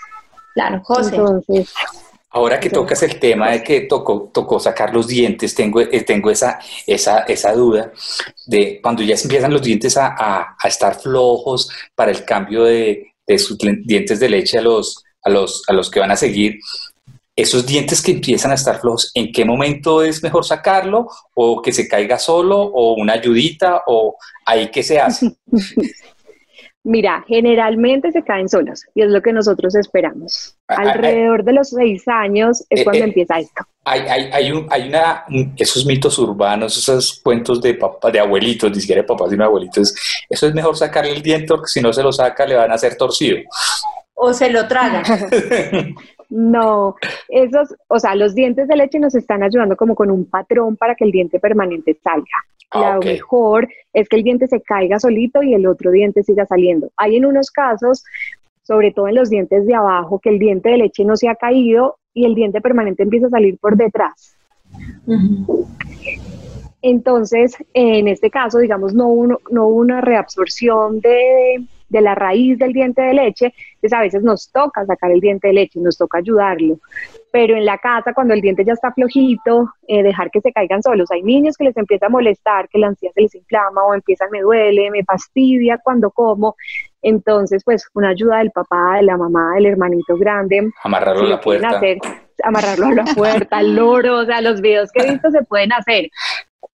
Claro, 0.54 0.82
José. 0.84 1.16
Entonces, 1.16 1.74
Ahora 2.34 2.60
que 2.60 2.70
tocas 2.70 3.04
el 3.04 3.20
tema 3.20 3.52
de 3.52 3.62
que 3.64 3.82
tocó, 3.82 4.30
tocó 4.34 4.60
sacar 4.60 4.94
los 4.94 5.08
dientes, 5.08 5.54
tengo, 5.54 5.82
eh, 5.82 6.04
tengo 6.04 6.32
esa, 6.32 6.60
esa, 6.88 7.20
esa 7.24 7.54
duda 7.54 7.92
de 8.46 8.80
cuando 8.82 9.04
ya 9.04 9.16
empiezan 9.22 9.52
los 9.54 9.62
dientes 9.62 9.98
a, 9.98 10.08
a- 10.18 10.56
a 10.62 10.68
estar 10.68 10.96
flojos 11.00 11.70
para 11.96 12.12
el 12.12 12.24
cambio 12.26 12.64
de, 12.64 13.14
de 13.28 13.40
sus 13.40 13.58
dientes 13.86 14.20
de 14.20 14.30
leche 14.30 14.58
a 14.60 14.62
los, 14.62 15.04
a, 15.24 15.30
los, 15.30 15.64
a 15.68 15.74
los 15.74 15.90
que 15.92 16.00
van 16.00 16.12
a 16.12 16.16
seguir, 16.16 16.60
esos 17.36 17.66
dientes 17.66 18.02
que 18.02 18.12
empiezan 18.12 18.52
a 18.52 18.56
estar 18.56 18.80
flojos, 18.80 19.12
¿en 19.14 19.32
qué 19.32 19.46
momento 19.46 20.04
es 20.04 20.22
mejor 20.22 20.46
sacarlo? 20.46 21.08
¿O 21.34 21.62
que 21.62 21.72
se 21.72 21.88
caiga 21.88 22.20
solo? 22.20 22.58
¿O 22.60 22.94
una 22.96 23.14
ayudita? 23.14 23.82
¿O 23.88 24.16
ahí 24.46 24.70
qué 24.70 24.84
se 24.84 25.00
hace? 25.00 25.28
Mira, 26.84 27.24
generalmente 27.28 28.12
se 28.12 28.24
caen 28.24 28.50
solos 28.50 28.82
y 28.96 29.04
es 29.04 29.10
lo 29.10 29.22
que 29.22 29.32
nosotros 29.34 29.76
esperamos. 29.76 30.58
Alrededor 30.68 31.44
de 31.44 31.54
los 31.54 31.70
seis 31.70 32.08
años 32.08 32.64
es 32.72 32.80
Eh, 32.80 32.84
cuando 32.84 33.04
eh. 33.04 33.08
empieza 33.08 33.38
esto. 33.38 33.64
Hay, 33.86 34.00
hay, 34.02 34.30
hay, 34.32 34.52
un, 34.52 34.68
hay 34.70 34.90
una, 34.90 35.24
un- 35.30 35.54
esos 35.58 35.86
mitos 35.86 36.18
urbanos, 36.18 36.76
esos 36.78 37.22
cuentos 37.24 37.62
de 37.62 37.76
papá, 37.76 38.10
de 38.10 38.20
abuelitos, 38.20 38.72
ni 38.72 38.80
siquiera 38.82 39.02
de 39.04 39.08
papás, 39.08 39.30
sino 39.30 39.44
de 39.44 39.48
abuelitos. 39.48 39.94
Eso 40.28 40.48
es 40.48 40.54
mejor 40.56 40.76
sacarle 40.76 41.12
el 41.12 41.22
diente 41.22 41.48
porque 41.50 41.68
si 41.68 41.82
no 41.82 41.94
se 41.94 42.02
lo 42.02 42.12
saca 42.12 42.46
le 42.48 42.56
van 42.56 42.72
a 42.72 42.76
hacer 42.76 42.96
torcido. 42.96 43.38
O 44.16 44.34
se 44.34 44.50
lo 44.50 44.68
tragan. 44.68 45.04
No, 46.32 46.96
esos, 47.28 47.76
o 47.90 48.00
sea, 48.00 48.16
los 48.16 48.34
dientes 48.34 48.66
de 48.70 48.78
leche 48.78 49.00
nos 49.00 49.14
están 49.16 49.44
ayudando 49.44 49.76
como 49.76 49.96
con 49.96 50.10
un 50.10 50.26
patrón 50.26 50.78
para 50.78 50.96
que 50.96 51.04
el 51.04 51.12
diente 51.12 51.42
permanente 51.42 52.00
salga. 52.02 52.26
Ah, 52.72 52.96
Lo 52.96 53.02
mejor 53.02 53.68
es 53.92 54.08
que 54.08 54.16
el 54.16 54.24
diente 54.24 54.48
se 54.48 54.62
caiga 54.62 54.98
solito 54.98 55.44
y 55.44 55.54
el 55.54 55.68
otro 55.68 55.92
diente 55.92 56.24
siga 56.24 56.46
saliendo. 56.46 56.90
Hay 56.96 57.18
en 57.18 57.26
unos 57.26 57.52
casos, 57.52 58.06
sobre 58.64 58.94
todo 58.94 59.10
en 59.10 59.16
los 59.16 59.30
dientes 59.30 59.68
de 59.68 59.76
abajo, 59.76 60.20
que 60.20 60.30
el 60.30 60.40
diente 60.40 60.70
de 60.70 60.78
leche 60.78 61.04
no 61.04 61.18
se 61.18 61.28
ha 61.28 61.36
caído 61.36 61.98
y 62.14 62.24
el 62.24 62.34
diente 62.34 62.62
permanente 62.62 63.04
empieza 63.04 63.28
a 63.28 63.32
salir 63.32 63.58
por 63.60 63.76
detrás. 63.76 64.38
Entonces, 66.82 67.58
en 67.74 68.08
este 68.08 68.32
caso, 68.32 68.60
digamos, 68.60 68.94
no 68.94 69.10
hubo, 69.10 69.42
no 69.52 69.68
hubo 69.68 69.82
una 69.82 70.00
reabsorción 70.00 71.02
de, 71.02 71.66
de 71.92 72.02
la 72.02 72.16
raíz 72.16 72.58
del 72.58 72.72
diente 72.72 73.02
de 73.02 73.14
leche, 73.14 73.54
entonces 73.76 73.94
a 73.94 74.02
veces 74.02 74.24
nos 74.24 74.50
toca 74.52 74.86
sacar 74.86 75.12
el 75.12 75.20
diente 75.20 75.50
de 75.50 75.54
leche, 75.54 75.80
nos 75.80 75.98
toca 75.98 76.20
ayudarlo. 76.20 76.80
Pero 77.32 77.56
en 77.56 77.66
la 77.66 77.78
casa, 77.78 78.14
cuando 78.14 78.34
el 78.34 78.42
diente 78.42 78.64
ya 78.66 78.74
está 78.74 78.92
flojito, 78.94 79.70
eh, 79.88 80.02
dejar 80.02 80.32
que 80.32 80.42
se 80.42 80.54
caigan 80.54 80.82
solos. 80.82 81.12
Hay 81.12 81.22
niños 81.22 81.58
que 81.58 81.66
les 81.66 81.78
empieza 81.78 82.06
a 82.06 82.10
molestar, 82.10 82.70
que 82.70 82.80
la 82.80 82.88
ansiedad 82.88 83.14
se 83.14 83.22
les 83.22 83.36
inflama 83.36 83.84
o 83.84 83.94
empiezan, 83.94 84.30
me 84.32 84.42
duele, 84.42 84.90
me 84.90 85.04
fastidia 85.04 85.80
cuando 85.84 86.12
como. 86.12 86.56
Entonces, 87.02 87.64
pues, 87.66 87.88
una 87.94 88.10
ayuda 88.10 88.38
del 88.38 88.52
papá, 88.52 88.98
de 88.98 89.04
la 89.04 89.18
mamá, 89.18 89.56
del 89.56 89.66
hermanito 89.66 90.16
grande, 90.18 90.72
Amarrarlo 90.84 91.26
a 91.26 91.30
la 91.30 91.42
puerta. 91.42 91.70
hacer, 91.70 91.98
amarrarlo 92.44 92.88
a 92.88 92.94
la 92.94 93.06
puerta, 93.16 93.58
al 93.58 93.76
loro, 93.76 94.20
o 94.20 94.26
sea, 94.26 94.40
los 94.40 94.62
videos 94.62 94.92
que 94.92 95.04
he 95.04 95.12
visto 95.12 95.30
se 95.30 95.44
pueden 95.44 95.74
hacer. 95.74 96.10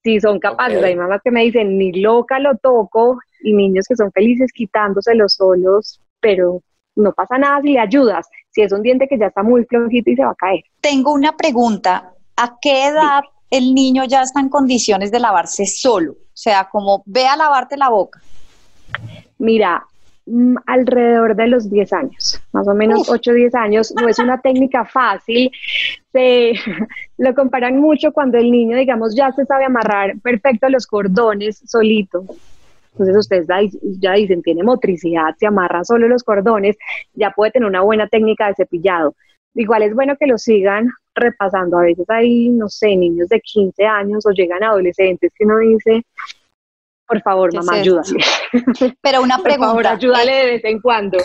Si 0.04 0.20
son 0.20 0.40
capaces, 0.40 0.84
hay 0.84 0.96
mamás 0.96 1.22
que 1.24 1.32
me 1.32 1.44
dicen, 1.44 1.78
ni 1.78 1.92
loca 1.92 2.40
lo 2.40 2.56
toco, 2.58 3.20
y 3.41 3.53
niños 3.53 3.86
que 3.88 3.96
son 3.96 4.12
felices 4.12 4.51
quitándoselos 4.53 5.34
solos, 5.34 6.01
pero 6.20 6.62
no 6.98 7.13
pasa 7.13 7.38
nada 7.38 7.62
si 7.62 7.70
le 7.70 7.79
ayudas. 7.79 8.27
Si 8.50 8.62
es 8.62 8.72
un 8.72 8.82
diente 8.82 9.08
que 9.08 9.17
ya 9.17 9.27
está 9.27 9.44
muy 9.44 9.65
flojito 9.65 10.10
y 10.10 10.15
se 10.15 10.25
va 10.25 10.32
a 10.32 10.36
caer. 10.36 10.63
Tengo 10.82 11.13
una 11.13 11.36
pregunta. 11.38 12.12
¿A 12.36 12.58
qué 12.60 12.88
edad 12.88 13.22
el 13.50 13.74
niño 13.74 14.03
ya 14.06 14.22
está 14.22 14.39
en 14.39 14.50
condiciones 14.50 15.12
de 15.12 15.20
lavarse 15.20 15.65
solo? 15.65 16.13
O 16.13 16.39
sea, 16.39 16.67
como 16.70 17.03
ve 17.06 17.25
a 17.27 17.36
lavarte 17.36 17.77
la 17.77 17.89
boca. 17.89 18.22
Mira, 19.38 19.86
mm, 20.25 20.56
alrededor 20.65 21.36
de 21.36 21.48
los 21.48 21.70
10 21.70 21.94
años, 21.94 22.41
más 22.51 22.67
o 22.67 22.74
menos 22.74 23.01
Uf. 23.01 23.10
8 23.10 23.32
o 23.32 23.34
10 23.34 23.56
años, 23.56 23.94
no 24.00 24.08
es 24.08 24.20
una 24.20 24.39
técnica 24.41 24.86
fácil, 24.86 25.51
se 26.12 26.53
lo 27.17 27.36
comparan 27.36 27.79
mucho 27.79 28.12
cuando 28.12 28.38
el 28.38 28.51
niño, 28.51 28.77
digamos, 28.77 29.15
ya 29.15 29.32
se 29.32 29.46
sabe 29.46 29.65
amarrar 29.65 30.20
perfecto 30.20 30.70
los 30.70 30.88
cordones 30.88 31.62
solito. 31.65 32.25
Entonces 33.00 33.18
ustedes 33.18 33.48
ya, 34.00 34.13
dicen, 34.13 34.42
tiene 34.42 34.63
motricidad, 34.63 35.36
se 35.38 35.46
amarra 35.46 35.84
solo 35.84 36.08
los 36.08 36.24
cordones, 36.24 36.77
ya 37.13 37.32
puede 37.32 37.51
tener 37.51 37.70
una 37.70 37.82
buena 37.82 38.08
técnica 38.08 38.48
de 38.48 38.56
cepillado. 38.56 39.16
Igual 39.54 39.84
es 39.84 39.94
bueno 39.94 40.16
que 40.18 40.25
lo 40.25 40.38
sigan 40.38 40.89
repasando. 41.13 41.77
A 41.77 41.84
veces 41.84 42.10
hay, 42.10 42.50
no 42.50 42.70
sé, 42.70 42.96
niños 42.96 43.30
de 43.30 43.39
15 43.39 43.86
años 43.86 44.25
o 44.25 44.32
llegan 44.32 44.63
adolescentes 44.63 45.32
que 45.36 45.46
uno 45.46 45.60
dice, 45.60 46.04
por 47.08 47.22
favor, 47.22 47.51
¿Qué 47.51 47.58
es 47.58 47.66
mamá, 47.66 47.80
esto? 47.80 48.01
Pero 49.01 49.22
una 49.22 49.38
Por 49.38 49.51
favor, 49.51 49.82
pregunta. 49.82 49.92
ayúdale 49.92 50.32
de 50.34 50.46
vez 50.46 50.66
en 50.66 50.82
cuando. 50.82 51.18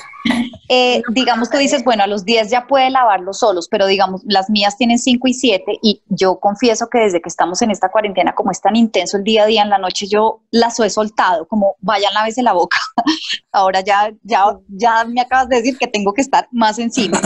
Eh, 0.68 1.02
digamos, 1.10 1.50
tú 1.50 1.58
dices, 1.58 1.84
bueno, 1.84 2.04
a 2.04 2.06
los 2.06 2.24
10 2.24 2.50
ya 2.50 2.66
puede 2.66 2.90
lavarlos 2.90 3.38
solos, 3.38 3.68
pero 3.68 3.86
digamos, 3.86 4.22
las 4.24 4.48
mías 4.48 4.76
tienen 4.76 4.98
5 4.98 5.28
y 5.28 5.34
7 5.34 5.78
y 5.82 6.02
yo 6.08 6.38
confieso 6.38 6.88
que 6.88 6.98
desde 6.98 7.20
que 7.20 7.28
estamos 7.28 7.60
en 7.62 7.70
esta 7.70 7.90
cuarentena, 7.90 8.34
como 8.34 8.50
es 8.50 8.60
tan 8.60 8.76
intenso 8.76 9.16
el 9.16 9.24
día 9.24 9.42
a 9.42 9.46
día 9.46 9.62
en 9.62 9.70
la 9.70 9.78
noche, 9.78 10.06
yo 10.08 10.40
las 10.50 10.78
he 10.80 10.88
soltado, 10.88 11.46
como 11.46 11.76
vayan 11.80 12.14
la 12.14 12.24
vez 12.24 12.38
en 12.38 12.44
la 12.44 12.52
boca. 12.52 12.78
Ahora 13.52 13.80
ya, 13.80 14.12
ya, 14.22 14.44
ya 14.68 15.04
me 15.04 15.20
acabas 15.20 15.48
de 15.48 15.56
decir 15.56 15.76
que 15.76 15.88
tengo 15.88 16.12
que 16.14 16.22
estar 16.22 16.48
más 16.52 16.78
encima. 16.78 17.20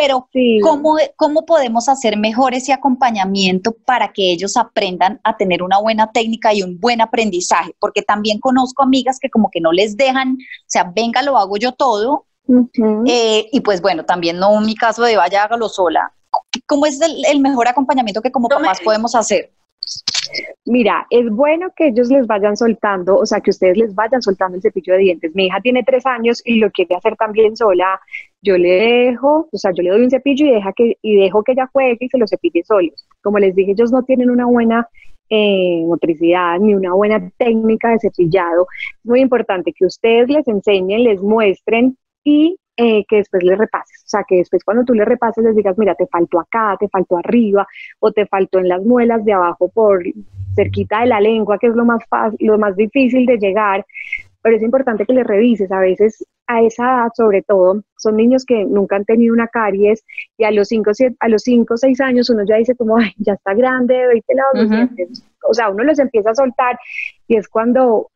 Pero, 0.00 0.28
Sí. 0.32 0.60
¿cómo, 0.62 0.96
¿cómo 1.16 1.44
podemos 1.44 1.88
hacer 1.88 2.16
mejor 2.16 2.54
ese 2.54 2.72
acompañamiento 2.72 3.74
para 3.84 4.12
que 4.12 4.30
ellos 4.30 4.56
aprendan 4.56 5.20
a 5.24 5.36
tener 5.36 5.60
una 5.60 5.80
buena 5.80 6.12
técnica 6.12 6.54
y 6.54 6.62
un 6.62 6.78
buen 6.78 7.00
aprendizaje? 7.00 7.74
Porque 7.80 8.02
también 8.02 8.38
conozco 8.38 8.84
amigas 8.84 9.18
que 9.18 9.28
como 9.28 9.50
que 9.50 9.60
no 9.60 9.72
les 9.72 9.96
dejan, 9.96 10.34
o 10.34 10.64
sea, 10.68 10.92
venga, 10.94 11.20
lo 11.22 11.36
hago 11.36 11.56
yo 11.56 11.72
todo, 11.72 12.26
eh, 13.08 13.48
y 13.50 13.60
pues 13.60 13.82
bueno, 13.82 14.04
también 14.04 14.38
no 14.38 14.60
mi 14.60 14.76
caso 14.76 15.02
de 15.02 15.16
vaya, 15.16 15.42
hágalo 15.42 15.68
sola. 15.68 16.12
¿Cómo 16.66 16.86
es 16.86 17.00
el, 17.00 17.24
el 17.26 17.40
mejor 17.40 17.66
acompañamiento 17.66 18.22
que 18.22 18.30
como 18.30 18.48
Tome- 18.48 18.62
papás 18.66 18.80
podemos 18.84 19.16
hacer? 19.16 19.50
Mira, 20.66 21.06
es 21.10 21.28
bueno 21.30 21.70
que 21.74 21.88
ellos 21.88 22.08
les 22.08 22.26
vayan 22.26 22.56
soltando, 22.56 23.16
o 23.16 23.24
sea, 23.26 23.40
que 23.40 23.50
ustedes 23.50 23.76
les 23.78 23.94
vayan 23.94 24.20
soltando 24.20 24.56
el 24.56 24.62
cepillo 24.62 24.92
de 24.92 24.98
dientes. 25.00 25.34
Mi 25.34 25.46
hija 25.46 25.60
tiene 25.62 25.82
tres 25.82 26.04
años 26.06 26.42
y 26.44 26.56
lo 26.56 26.70
quiere 26.70 26.94
hacer 26.94 27.16
también 27.16 27.56
sola. 27.56 27.98
Yo 28.42 28.56
le 28.56 28.68
dejo, 28.68 29.48
o 29.50 29.58
sea, 29.58 29.72
yo 29.72 29.82
le 29.82 29.90
doy 29.90 30.02
un 30.02 30.10
cepillo 30.10 30.46
y, 30.46 30.50
deja 30.52 30.72
que, 30.72 30.96
y 31.02 31.16
dejo 31.16 31.42
que 31.42 31.52
ella 31.52 31.68
juegue 31.72 31.98
y 32.00 32.08
se 32.08 32.18
lo 32.18 32.26
cepille 32.26 32.62
solos. 32.64 33.06
Como 33.22 33.38
les 33.38 33.54
dije, 33.54 33.72
ellos 33.72 33.90
no 33.92 34.04
tienen 34.04 34.30
una 34.30 34.46
buena 34.46 34.88
eh, 35.30 35.84
motricidad 35.86 36.58
ni 36.58 36.74
una 36.74 36.94
buena 36.94 37.30
técnica 37.36 37.90
de 37.90 37.98
cepillado. 37.98 38.66
Es 38.98 39.04
muy 39.04 39.20
importante 39.20 39.72
que 39.72 39.86
ustedes 39.86 40.28
les 40.28 40.46
enseñen, 40.48 41.04
les 41.04 41.20
muestren 41.20 41.98
y 42.24 42.56
eh, 42.76 43.04
que 43.08 43.16
después 43.16 43.42
le 43.42 43.56
repases. 43.56 44.04
O 44.06 44.08
sea, 44.08 44.24
que 44.26 44.36
después 44.36 44.62
cuando 44.64 44.84
tú 44.84 44.94
le 44.94 45.04
repases 45.04 45.44
les 45.44 45.56
digas, 45.56 45.76
mira, 45.76 45.94
te 45.96 46.06
faltó 46.06 46.38
acá, 46.38 46.76
te 46.78 46.88
faltó 46.88 47.16
arriba, 47.18 47.66
o 47.98 48.12
te 48.12 48.26
faltó 48.26 48.60
en 48.60 48.68
las 48.68 48.84
muelas 48.84 49.24
de 49.24 49.32
abajo 49.32 49.68
por 49.68 50.04
cerquita 50.54 51.00
de 51.00 51.06
la 51.06 51.20
lengua, 51.20 51.58
que 51.58 51.66
es 51.66 51.74
lo 51.74 51.84
más 51.84 52.04
fácil, 52.08 52.38
lo 52.46 52.56
más 52.56 52.76
difícil 52.76 53.26
de 53.26 53.36
llegar. 53.38 53.84
Pero 54.42 54.56
es 54.56 54.62
importante 54.62 55.04
que 55.04 55.12
le 55.12 55.24
revises. 55.24 55.72
A 55.72 55.80
veces 55.80 56.24
a 56.48 56.62
esa 56.62 56.82
edad, 56.82 57.08
sobre 57.14 57.42
todo, 57.42 57.82
son 57.96 58.16
niños 58.16 58.44
que 58.44 58.64
nunca 58.64 58.96
han 58.96 59.04
tenido 59.04 59.34
una 59.34 59.48
caries 59.48 60.02
y 60.38 60.44
a 60.44 60.50
los 60.50 60.68
5 60.68 60.90
a 61.20 61.28
los 61.28 61.42
cinco, 61.42 61.76
6 61.76 62.00
años 62.00 62.30
uno 62.30 62.42
ya 62.48 62.56
dice 62.56 62.74
como, 62.74 62.96
ay, 62.96 63.12
ya 63.18 63.34
está 63.34 63.54
grande, 63.54 64.06
veinte 64.06 64.34
lados 64.34 64.88
O 65.48 65.54
sea, 65.54 65.68
uno 65.68 65.84
los 65.84 65.98
empieza 65.98 66.30
a 66.30 66.34
soltar 66.34 66.78
y 67.28 67.36
es 67.36 67.48
cuando 67.48 68.10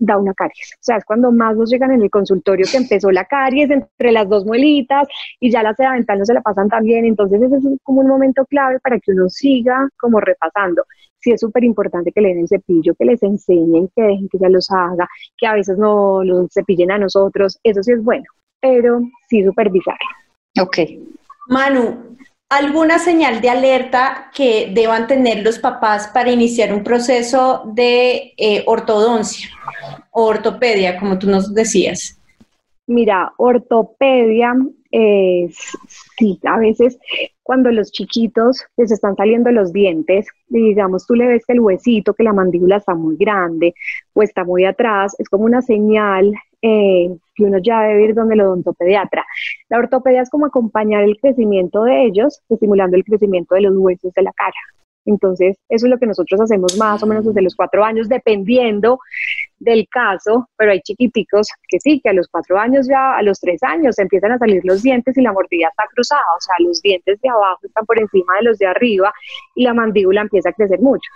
da 0.00 0.18
una 0.18 0.34
caries. 0.34 0.74
O 0.74 0.82
sea, 0.82 0.96
es 0.96 1.04
cuando 1.04 1.32
más 1.32 1.56
nos 1.56 1.70
llegan 1.70 1.92
en 1.92 2.02
el 2.02 2.10
consultorio 2.10 2.66
que 2.70 2.78
empezó 2.78 3.10
la 3.10 3.24
caries 3.24 3.70
entre 3.70 4.12
las 4.12 4.28
dos 4.28 4.44
muelitas 4.44 5.08
y 5.38 5.50
ya 5.50 5.62
la 5.62 5.74
seda 5.74 5.92
dental 5.92 6.18
no 6.18 6.24
se 6.26 6.34
la 6.34 6.42
pasan 6.42 6.68
tan 6.68 6.84
bien. 6.84 7.06
Entonces, 7.06 7.40
ese 7.40 7.56
es 7.56 7.64
como 7.82 8.02
un 8.02 8.08
momento 8.08 8.44
clave 8.46 8.78
para 8.80 8.98
que 8.98 9.12
uno 9.12 9.28
siga 9.28 9.88
como 9.98 10.20
repasando. 10.20 10.84
Sí 11.20 11.32
es 11.32 11.40
súper 11.40 11.64
importante 11.64 12.12
que 12.12 12.20
le 12.20 12.30
den 12.30 12.40
el 12.40 12.48
cepillo, 12.48 12.94
que 12.94 13.04
les 13.04 13.22
enseñen, 13.22 13.88
que 13.94 14.02
dejen 14.02 14.28
que 14.28 14.38
ya 14.38 14.48
los 14.48 14.70
haga, 14.70 15.08
que 15.36 15.46
a 15.46 15.54
veces 15.54 15.76
no 15.78 16.24
los 16.24 16.52
cepillen 16.52 16.90
a 16.90 16.98
nosotros. 16.98 17.58
Eso 17.62 17.82
sí 17.82 17.92
es 17.92 18.02
bueno, 18.02 18.24
pero 18.60 19.00
sí 19.28 19.44
supervisar. 19.44 19.98
Ok. 20.58 20.78
Manu, 21.48 22.10
¿Alguna 22.50 22.98
señal 22.98 23.40
de 23.40 23.48
alerta 23.48 24.32
que 24.34 24.72
deban 24.74 25.06
tener 25.06 25.44
los 25.44 25.60
papás 25.60 26.08
para 26.08 26.32
iniciar 26.32 26.74
un 26.74 26.82
proceso 26.82 27.62
de 27.64 28.34
eh, 28.36 28.64
ortodoncia 28.66 29.48
o 30.10 30.24
ortopedia, 30.24 30.98
como 30.98 31.16
tú 31.16 31.30
nos 31.30 31.54
decías? 31.54 32.20
Mira, 32.88 33.32
ortopedia 33.36 34.52
es, 34.90 35.56
sí, 36.18 36.40
a 36.42 36.58
veces 36.58 36.98
cuando 37.50 37.72
los 37.72 37.90
chiquitos 37.90 38.64
les 38.76 38.92
están 38.92 39.16
saliendo 39.16 39.50
los 39.50 39.72
dientes, 39.72 40.28
digamos, 40.46 41.04
tú 41.04 41.16
le 41.16 41.26
ves 41.26 41.44
que 41.44 41.54
el 41.54 41.58
huesito, 41.58 42.14
que 42.14 42.22
la 42.22 42.32
mandíbula 42.32 42.76
está 42.76 42.94
muy 42.94 43.16
grande 43.16 43.74
o 44.12 44.22
está 44.22 44.44
muy 44.44 44.64
atrás, 44.64 45.16
es 45.18 45.28
como 45.28 45.46
una 45.46 45.60
señal 45.60 46.32
eh, 46.62 47.10
que 47.34 47.42
uno 47.42 47.58
ya 47.58 47.80
debe 47.80 48.04
ir 48.04 48.14
donde 48.14 48.34
el 48.34 48.42
odontopediatra. 48.42 49.26
La 49.68 49.78
ortopedia 49.78 50.22
es 50.22 50.30
como 50.30 50.46
acompañar 50.46 51.02
el 51.02 51.18
crecimiento 51.18 51.82
de 51.82 52.04
ellos, 52.04 52.40
estimulando 52.48 52.96
el 52.96 53.02
crecimiento 53.02 53.56
de 53.56 53.62
los 53.62 53.76
huesos 53.76 54.12
de 54.14 54.22
la 54.22 54.32
cara. 54.32 54.54
Entonces, 55.04 55.56
eso 55.68 55.86
es 55.86 55.90
lo 55.90 55.98
que 55.98 56.06
nosotros 56.06 56.40
hacemos 56.40 56.78
más 56.78 57.02
o 57.02 57.06
menos 57.08 57.24
desde 57.24 57.42
los 57.42 57.56
cuatro 57.56 57.84
años, 57.84 58.08
dependiendo 58.08 59.00
del 59.60 59.86
caso, 59.88 60.48
pero 60.56 60.72
hay 60.72 60.80
chiquiticos 60.80 61.48
que 61.68 61.78
sí, 61.78 62.00
que 62.02 62.08
a 62.10 62.12
los 62.12 62.26
cuatro 62.28 62.58
años 62.58 62.88
ya, 62.88 63.16
a 63.16 63.22
los 63.22 63.38
tres 63.38 63.62
años 63.62 63.98
empiezan 63.98 64.32
a 64.32 64.38
salir 64.38 64.62
los 64.64 64.82
dientes 64.82 65.16
y 65.16 65.22
la 65.22 65.32
mordida 65.32 65.68
está 65.68 65.84
cruzada, 65.94 66.22
o 66.36 66.40
sea, 66.40 66.54
los 66.60 66.80
dientes 66.82 67.20
de 67.20 67.28
abajo 67.28 67.60
están 67.62 67.84
por 67.86 68.00
encima 68.00 68.36
de 68.36 68.42
los 68.42 68.58
de 68.58 68.66
arriba 68.66 69.12
y 69.54 69.64
la 69.64 69.74
mandíbula 69.74 70.22
empieza 70.22 70.48
a 70.48 70.52
crecer 70.52 70.80
mucho. 70.80 71.08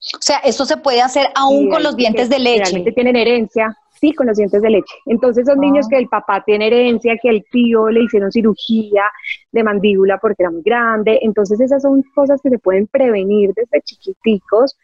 O 0.00 0.20
sea, 0.20 0.38
esto 0.38 0.64
se 0.64 0.76
puede 0.76 1.02
hacer 1.02 1.26
aún 1.34 1.70
con 1.70 1.82
los 1.82 1.96
dientes 1.96 2.28
de 2.28 2.38
leche. 2.38 2.62
Realmente 2.64 2.92
tienen 2.92 3.16
herencia, 3.16 3.76
sí, 4.00 4.12
con 4.12 4.28
los 4.28 4.36
dientes 4.36 4.62
de 4.62 4.70
leche. 4.70 4.94
Entonces 5.06 5.44
son 5.46 5.58
niños 5.58 5.86
ah. 5.86 5.88
que 5.90 5.98
el 5.98 6.08
papá 6.08 6.42
tiene 6.44 6.68
herencia, 6.68 7.16
que 7.20 7.28
el 7.28 7.44
tío 7.50 7.88
le 7.88 8.04
hicieron 8.04 8.30
cirugía 8.30 9.04
de 9.50 9.64
mandíbula 9.64 10.18
porque 10.18 10.42
era 10.42 10.50
muy 10.50 10.62
grande. 10.62 11.18
Entonces 11.22 11.60
esas 11.60 11.82
son 11.82 12.04
cosas 12.14 12.40
que 12.40 12.50
se 12.50 12.58
pueden 12.58 12.86
prevenir 12.86 13.52
desde 13.54 13.80
chiquiticos 13.82 14.76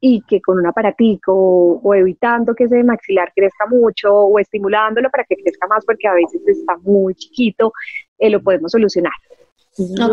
y 0.00 0.22
que 0.22 0.40
con 0.40 0.58
un 0.58 0.66
aparatico 0.66 1.32
o, 1.34 1.94
evitando 1.94 2.54
que 2.54 2.64
ese 2.64 2.82
maxilar 2.84 3.32
crezca 3.34 3.66
mucho 3.66 4.12
o 4.12 4.38
estimulándolo 4.38 5.10
para 5.10 5.24
que 5.24 5.36
crezca 5.36 5.66
más 5.66 5.84
porque 5.84 6.06
a 6.08 6.14
veces 6.14 6.46
está 6.46 6.76
muy 6.82 7.14
chiquito, 7.14 7.72
eh, 8.18 8.30
lo 8.30 8.42
podemos 8.42 8.72
solucionar. 8.72 9.12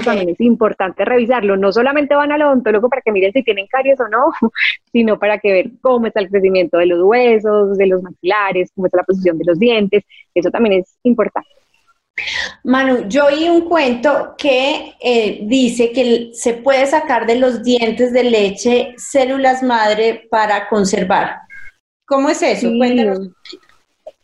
también 0.04 0.30
es 0.30 0.42
importante 0.42 1.06
revisarlo. 1.06 1.58
No 1.58 1.72
solamente 1.72 2.16
van 2.16 2.32
al 2.32 2.42
odontólogo 2.42 2.90
para 2.90 3.02
que 3.02 3.12
miren 3.12 3.34
si 3.34 3.44
tienen 3.44 3.68
caries 3.68 4.00
o 4.00 4.08
no, 4.08 4.32
sino 4.92 5.20
para 5.20 5.40
que 5.40 5.52
ver 5.52 5.72
cómo 5.82 6.08
está 6.08 6.22
el 6.22 6.30
crecimiento 6.30 6.78
de 6.78 6.88
los 6.88 7.02
huesos, 7.04 7.78
de 7.78 7.88
los 7.88 8.02
maxilares, 8.02 8.72
cómo 8.76 8.88
está 8.88 8.98
la 9.00 9.04
posición 9.04 9.38
de 9.38 9.46
los 9.46 9.60
dientes. 9.60 10.04
Eso 10.34 10.50
también 10.50 10.82
es 10.82 10.98
importante. 11.04 11.63
Manu, 12.64 13.08
yo 13.10 13.26
oí 13.26 13.50
un 13.50 13.62
cuento 13.68 14.36
que 14.38 14.94
eh, 15.02 15.40
dice 15.44 15.92
que 15.92 16.30
se 16.34 16.54
puede 16.54 16.86
sacar 16.86 17.26
de 17.26 17.38
los 17.38 17.64
dientes 17.64 18.14
de 18.14 18.24
leche 18.24 18.94
células 18.98 19.64
madre 19.64 20.28
para 20.30 20.70
conservar. 20.70 21.38
¿Cómo 22.06 22.30
es 22.30 22.42
eso? 22.42 22.70
Sí, 22.70 22.78
Cuéntanos. 22.78 23.30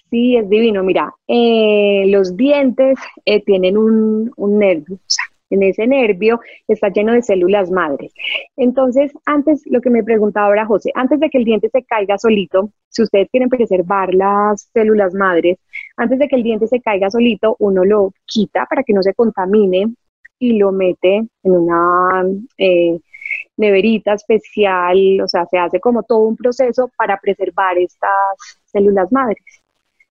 Sí, 0.10 0.38
es 0.38 0.49
divino. 0.49 0.84
Mira, 0.84 1.13
eh, 1.28 2.06
los 2.08 2.36
dientes 2.36 2.97
eh, 3.25 3.43
tienen 3.43 3.78
un, 3.78 4.32
un 4.38 4.60
nervio, 4.60 4.95
o 4.95 4.99
sea, 5.06 5.25
en 5.49 5.63
ese 5.63 5.88
nervio 5.88 6.39
está 6.67 6.89
lleno 6.89 7.13
de 7.13 7.21
células 7.21 7.71
madres. 7.71 8.13
Entonces, 8.56 9.12
antes, 9.25 9.63
lo 9.65 9.82
que 9.82 9.89
me 9.89 10.04
preguntaba 10.04 10.47
ahora 10.47 10.65
José, 10.65 10.91
antes 10.95 11.19
de 11.19 11.30
que 11.30 11.38
el 11.39 11.45
diente 11.45 11.69
se 11.69 11.84
caiga 11.84 12.17
solito, 12.17 12.71
si 12.89 13.04
ustedes 13.04 13.30
quieren 13.32 13.49
preservar 13.49 14.13
las 14.13 14.69
células 14.73 15.13
madres, 15.13 15.58
antes 16.00 16.18
de 16.18 16.30
que 16.30 16.38
el 16.38 16.44
diente 16.44 16.66
se 16.68 16.80
caiga 16.80 17.10
solito, 17.10 17.58
uno 17.60 17.84
lo 17.84 18.14
quita 18.26 18.66
para 18.66 18.84
que 18.84 18.94
no 18.94 19.04
se 19.04 19.14
contamine 19.14 19.94
y 20.40 20.58
lo 20.58 20.72
mete 20.72 21.18
en 21.44 21.52
una 21.52 22.26
eh, 22.58 22.98
neverita 23.58 24.14
especial, 24.14 25.20
o 25.22 25.28
sea, 25.28 25.46
se 25.48 25.58
hace 25.58 25.82
como 25.82 26.04
todo 26.04 26.20
un 26.20 26.38
proceso 26.38 26.90
para 26.98 27.20
preservar 27.20 27.78
estas 27.78 28.10
células 28.64 29.12
madres. 29.12 29.44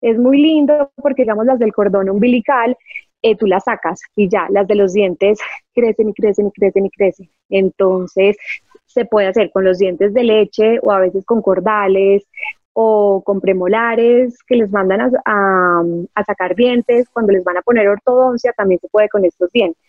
Es 0.03 0.19
muy 0.19 0.43
lindo 0.43 0.93
porque, 0.97 1.23
digamos, 1.23 1.47
las 1.47 1.59
del 1.59 1.73
cordón 1.73 2.11
umbilical 2.11 2.77
eh, 3.23 3.37
tú 3.37 3.47
las 3.47 3.65
sacas 3.65 4.01
y 4.15 4.29
ya, 4.29 4.49
las 4.51 4.67
de 4.69 4.75
los 4.75 4.93
dientes 4.93 5.39
crecen 5.75 6.11
y 6.11 6.13
crecen 6.13 6.49
y 6.49 6.51
crecen 6.53 6.87
y 6.87 6.91
crecen. 6.91 7.31
Entonces, 7.49 8.37
se 8.85 9.07
puede 9.07 9.29
hacer 9.29 9.51
con 9.51 9.65
los 9.65 9.79
dientes 9.79 10.13
de 10.13 10.25
leche 10.25 10.79
o 10.83 10.93
a 10.93 11.01
veces 11.01 11.25
con 11.25 11.41
cordales 11.41 12.27
o 12.73 13.23
con 13.25 13.41
premolares 13.41 14.39
que 14.47 14.57
les 14.57 14.71
mandan 14.71 15.13
a, 15.25 15.83
sacar 16.27 16.55
dientes. 16.55 17.09
Cuando 17.13 17.33
les 17.33 17.45
van 17.45 17.57
a 17.57 17.63
poner 17.63 17.89
ortodoncia, 17.89 18.53
también 18.57 18.81
se 18.81 18.89
puede 18.89 19.09
con 19.09 19.25
estos 19.25 19.51
dientes. 19.53 19.83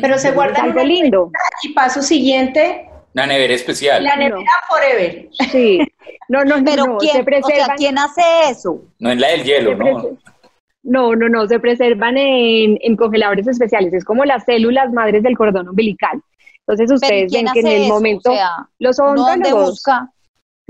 Pero 0.00 0.18
se 0.18 0.32
guarda 0.32 0.62
algo 0.62 0.82
lindo. 0.82 1.30
Y 1.62 1.72
paso 1.72 2.02
siguiente. 2.02 2.88
La 3.14 3.26
nevera 3.26 3.54
especial. 3.54 4.04
La 4.04 4.16
nevera 4.16 4.50
forever. 4.68 5.28
Sí. 5.50 5.80
No, 6.28 6.44
no, 6.44 6.62
Pero 6.64 6.86
no, 6.86 6.98
¿quién, 6.98 7.24
se 7.24 7.38
o 7.38 7.46
sea, 7.46 7.74
¿quién 7.76 7.98
hace 7.98 8.22
eso? 8.48 8.82
No 8.98 9.10
es 9.10 9.18
la 9.18 9.28
del 9.28 9.44
hielo, 9.44 9.76
¿no? 9.76 10.18
No, 10.82 11.14
no, 11.14 11.28
no, 11.28 11.46
se 11.46 11.60
preservan 11.60 12.16
en, 12.16 12.96
congeladores 12.96 13.46
especiales, 13.46 13.92
es 13.92 14.04
como 14.04 14.24
las 14.24 14.44
células 14.44 14.92
madres 14.92 15.22
del 15.22 15.36
cordón 15.36 15.68
umbilical. 15.68 16.20
Entonces 16.66 16.90
ustedes 16.90 17.32
ven 17.32 17.46
que 17.52 17.60
en 17.60 17.66
el 17.66 17.88
momento 17.88 18.34
los 18.78 18.98
odontólogos, 18.98 19.70
busca? 19.70 20.10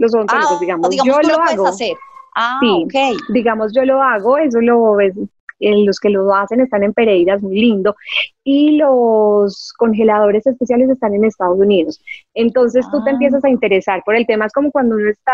Los 0.03 0.15
odontólogos, 0.15 0.53
ah, 0.53 0.59
digamos, 0.61 0.91
digamos, 0.91 1.15
yo 1.17 1.21
tú 1.23 1.29
lo, 1.29 1.37
lo 1.37 1.43
hago. 1.43 1.67
Hacer. 1.69 1.97
Ah, 2.35 2.59
sí, 2.61 2.85
okay. 2.87 3.17
digamos 3.33 3.73
yo 3.75 3.85
lo 3.85 4.03
hago, 4.03 4.39
eso 4.39 4.61
lo 4.61 4.95
ves, 4.97 5.15
los 5.61 6.01
que 6.01 6.11
lo 6.11 6.35
hacen 6.35 6.61
están 6.61 6.83
en 6.83 6.93
Pereira, 6.93 7.35
es 7.35 7.43
muy 7.43 7.55
lindo, 7.61 7.95
y 8.43 8.77
los 8.79 9.73
congeladores 9.79 10.47
especiales 10.47 10.91
están 10.91 11.15
en 11.15 11.25
Estados 11.25 11.59
Unidos. 11.59 12.03
Entonces 12.35 12.85
tú 12.91 13.03
te 13.05 13.11
Ah. 13.11 13.13
empiezas 13.13 13.45
a 13.45 13.49
interesar 13.49 14.03
por 14.05 14.17
el 14.17 14.27
tema, 14.27 14.47
es 14.47 14.53
como 14.53 14.71
cuando 14.73 14.97
uno 14.97 15.09
está 15.09 15.33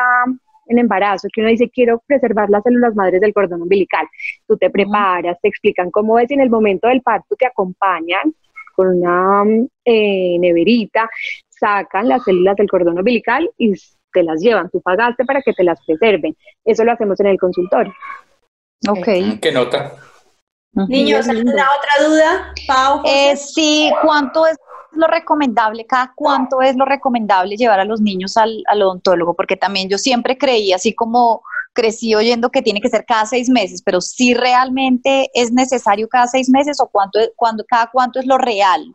en 0.66 0.78
embarazo, 0.78 1.28
que 1.32 1.40
uno 1.40 1.48
dice, 1.50 1.70
quiero 1.70 2.02
preservar 2.06 2.50
las 2.50 2.62
células 2.62 2.94
madres 2.94 3.22
del 3.22 3.32
cordón 3.32 3.62
umbilical. 3.62 4.06
Tú 4.46 4.58
te 4.58 4.68
preparas, 4.68 5.38
te 5.40 5.48
explican 5.48 5.90
cómo 5.90 6.18
es 6.18 6.30
y 6.30 6.34
en 6.34 6.40
el 6.40 6.50
momento 6.50 6.88
del 6.88 7.00
parto 7.00 7.34
te 7.36 7.46
acompañan 7.46 8.34
con 8.76 8.88
una 8.88 9.44
eh, 9.84 10.36
neverita, 10.38 11.08
sacan 11.48 12.08
las 12.08 12.22
células 12.24 12.54
del 12.56 12.68
cordón 12.68 12.98
umbilical 12.98 13.50
y 13.56 13.72
te 14.18 14.24
las 14.24 14.40
llevan. 14.40 14.68
Tú 14.70 14.80
pagaste 14.80 15.24
para 15.24 15.42
que 15.42 15.52
te 15.52 15.62
las 15.62 15.78
preserven. 15.84 16.36
Eso 16.64 16.84
lo 16.84 16.92
hacemos 16.92 17.18
en 17.20 17.26
el 17.28 17.38
consultorio. 17.38 17.92
Ok. 18.88 19.06
Mm, 19.06 19.38
¿Qué 19.38 19.52
nota? 19.52 19.94
Niños. 20.72 21.28
¿alguna 21.28 21.66
otra 21.78 22.08
duda? 22.08 22.54
Pau? 22.66 23.02
Eh, 23.04 23.36
sí, 23.36 23.90
¿cuánto 24.02 24.46
es 24.46 24.56
lo 24.92 25.06
recomendable, 25.06 25.86
cada 25.86 26.12
cuánto 26.14 26.62
es 26.62 26.76
lo 26.76 26.84
recomendable 26.84 27.56
llevar 27.56 27.78
a 27.80 27.84
los 27.84 28.00
niños 28.00 28.36
al, 28.36 28.62
al 28.66 28.82
odontólogo? 28.82 29.34
Porque 29.34 29.56
también 29.56 29.88
yo 29.88 29.98
siempre 29.98 30.36
creí, 30.36 30.72
así 30.72 30.94
como 30.94 31.42
crecí 31.72 32.14
oyendo 32.14 32.50
que 32.50 32.62
tiene 32.62 32.80
que 32.80 32.88
ser 32.88 33.04
cada 33.04 33.24
seis 33.26 33.48
meses, 33.48 33.82
pero 33.82 34.00
si 34.00 34.34
realmente 34.34 35.30
es 35.32 35.52
necesario 35.52 36.08
cada 36.08 36.26
seis 36.26 36.48
meses 36.50 36.80
o 36.80 36.88
cuánto, 36.88 37.20
cuando, 37.36 37.64
cada 37.64 37.88
cuánto 37.92 38.18
es 38.18 38.26
lo 38.26 38.36
real 38.38 38.94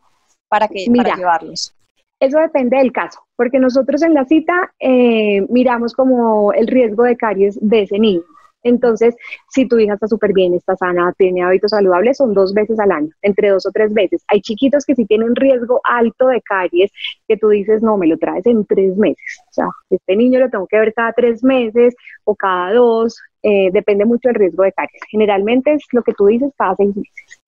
para, 0.50 0.68
que, 0.68 0.86
para 0.96 1.16
llevarlos. 1.16 1.74
Eso 2.20 2.40
depende 2.40 2.78
del 2.78 2.92
caso, 2.92 3.20
porque 3.36 3.60
nosotros 3.60 4.02
en 4.04 4.14
la 4.14 4.26
cita 4.26 4.74
eh, 4.80 5.46
miramos 5.50 5.94
como 5.94 6.54
el 6.54 6.68
riesgo 6.68 7.04
de 7.04 7.18
caries 7.18 7.58
de 7.62 7.84
ese 7.84 8.00
niño. 8.00 8.24
Entonces, 8.64 9.16
si 9.50 9.68
tu 9.68 9.78
hija 9.78 9.96
está 9.96 10.08
súper 10.08 10.34
bien, 10.34 10.54
está 10.54 10.76
sana, 10.78 11.14
tiene 11.18 11.44
hábitos 11.44 11.72
saludables, 11.72 12.18
son 12.18 12.34
dos 12.34 12.54
veces 12.54 12.80
al 12.80 12.92
año, 12.92 13.10
entre 13.22 13.50
dos 13.50 13.66
o 13.66 13.72
tres 13.72 13.94
veces. 13.94 14.24
Hay 14.28 14.42
chiquitos 14.42 14.86
que 14.86 14.96
sí 14.96 15.06
tienen 15.06 15.36
riesgo 15.36 15.82
alto 15.84 16.28
de 16.28 16.42
caries, 16.42 16.92
que 17.28 17.38
tú 17.38 17.50
dices, 17.50 17.84
no, 17.84 17.98
me 17.98 18.08
lo 18.08 18.18
traes 18.18 18.46
en 18.46 18.66
tres 18.66 18.96
meses. 18.96 19.40
O 19.50 19.54
sea, 19.54 19.66
este 19.90 20.16
niño 20.16 20.40
lo 20.40 20.50
tengo 20.50 20.66
que 20.68 20.80
ver 20.80 20.94
cada 20.94 21.12
tres 21.12 21.44
meses 21.44 21.94
o 22.24 22.36
cada 22.36 22.74
dos, 22.74 23.20
eh, 23.44 23.70
depende 23.74 24.06
mucho 24.06 24.30
del 24.30 24.36
riesgo 24.36 24.64
de 24.64 24.72
caries. 24.72 25.02
Generalmente 25.12 25.74
es 25.74 25.84
lo 25.92 26.02
que 26.02 26.14
tú 26.14 26.28
dices 26.28 26.52
cada 26.58 26.76
seis 26.76 26.96
meses. 26.96 27.42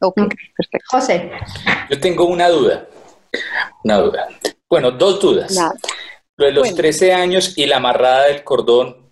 Ok, 0.00 0.16
perfecto. 0.56 0.86
José, 0.90 1.30
Yo 1.90 2.00
tengo 2.00 2.26
una 2.26 2.48
duda. 2.48 2.86
Una 3.84 3.98
duda. 3.98 4.28
Bueno, 4.74 4.90
dos 4.90 5.20
dudas. 5.20 5.52
Nada. 5.54 5.72
Lo 6.36 6.46
de 6.46 6.52
los 6.52 6.62
Bueno. 6.62 6.76
13 6.76 7.12
años 7.12 7.52
y 7.56 7.66
la 7.66 7.76
amarrada 7.76 8.24
del 8.26 8.42
cordón 8.42 9.08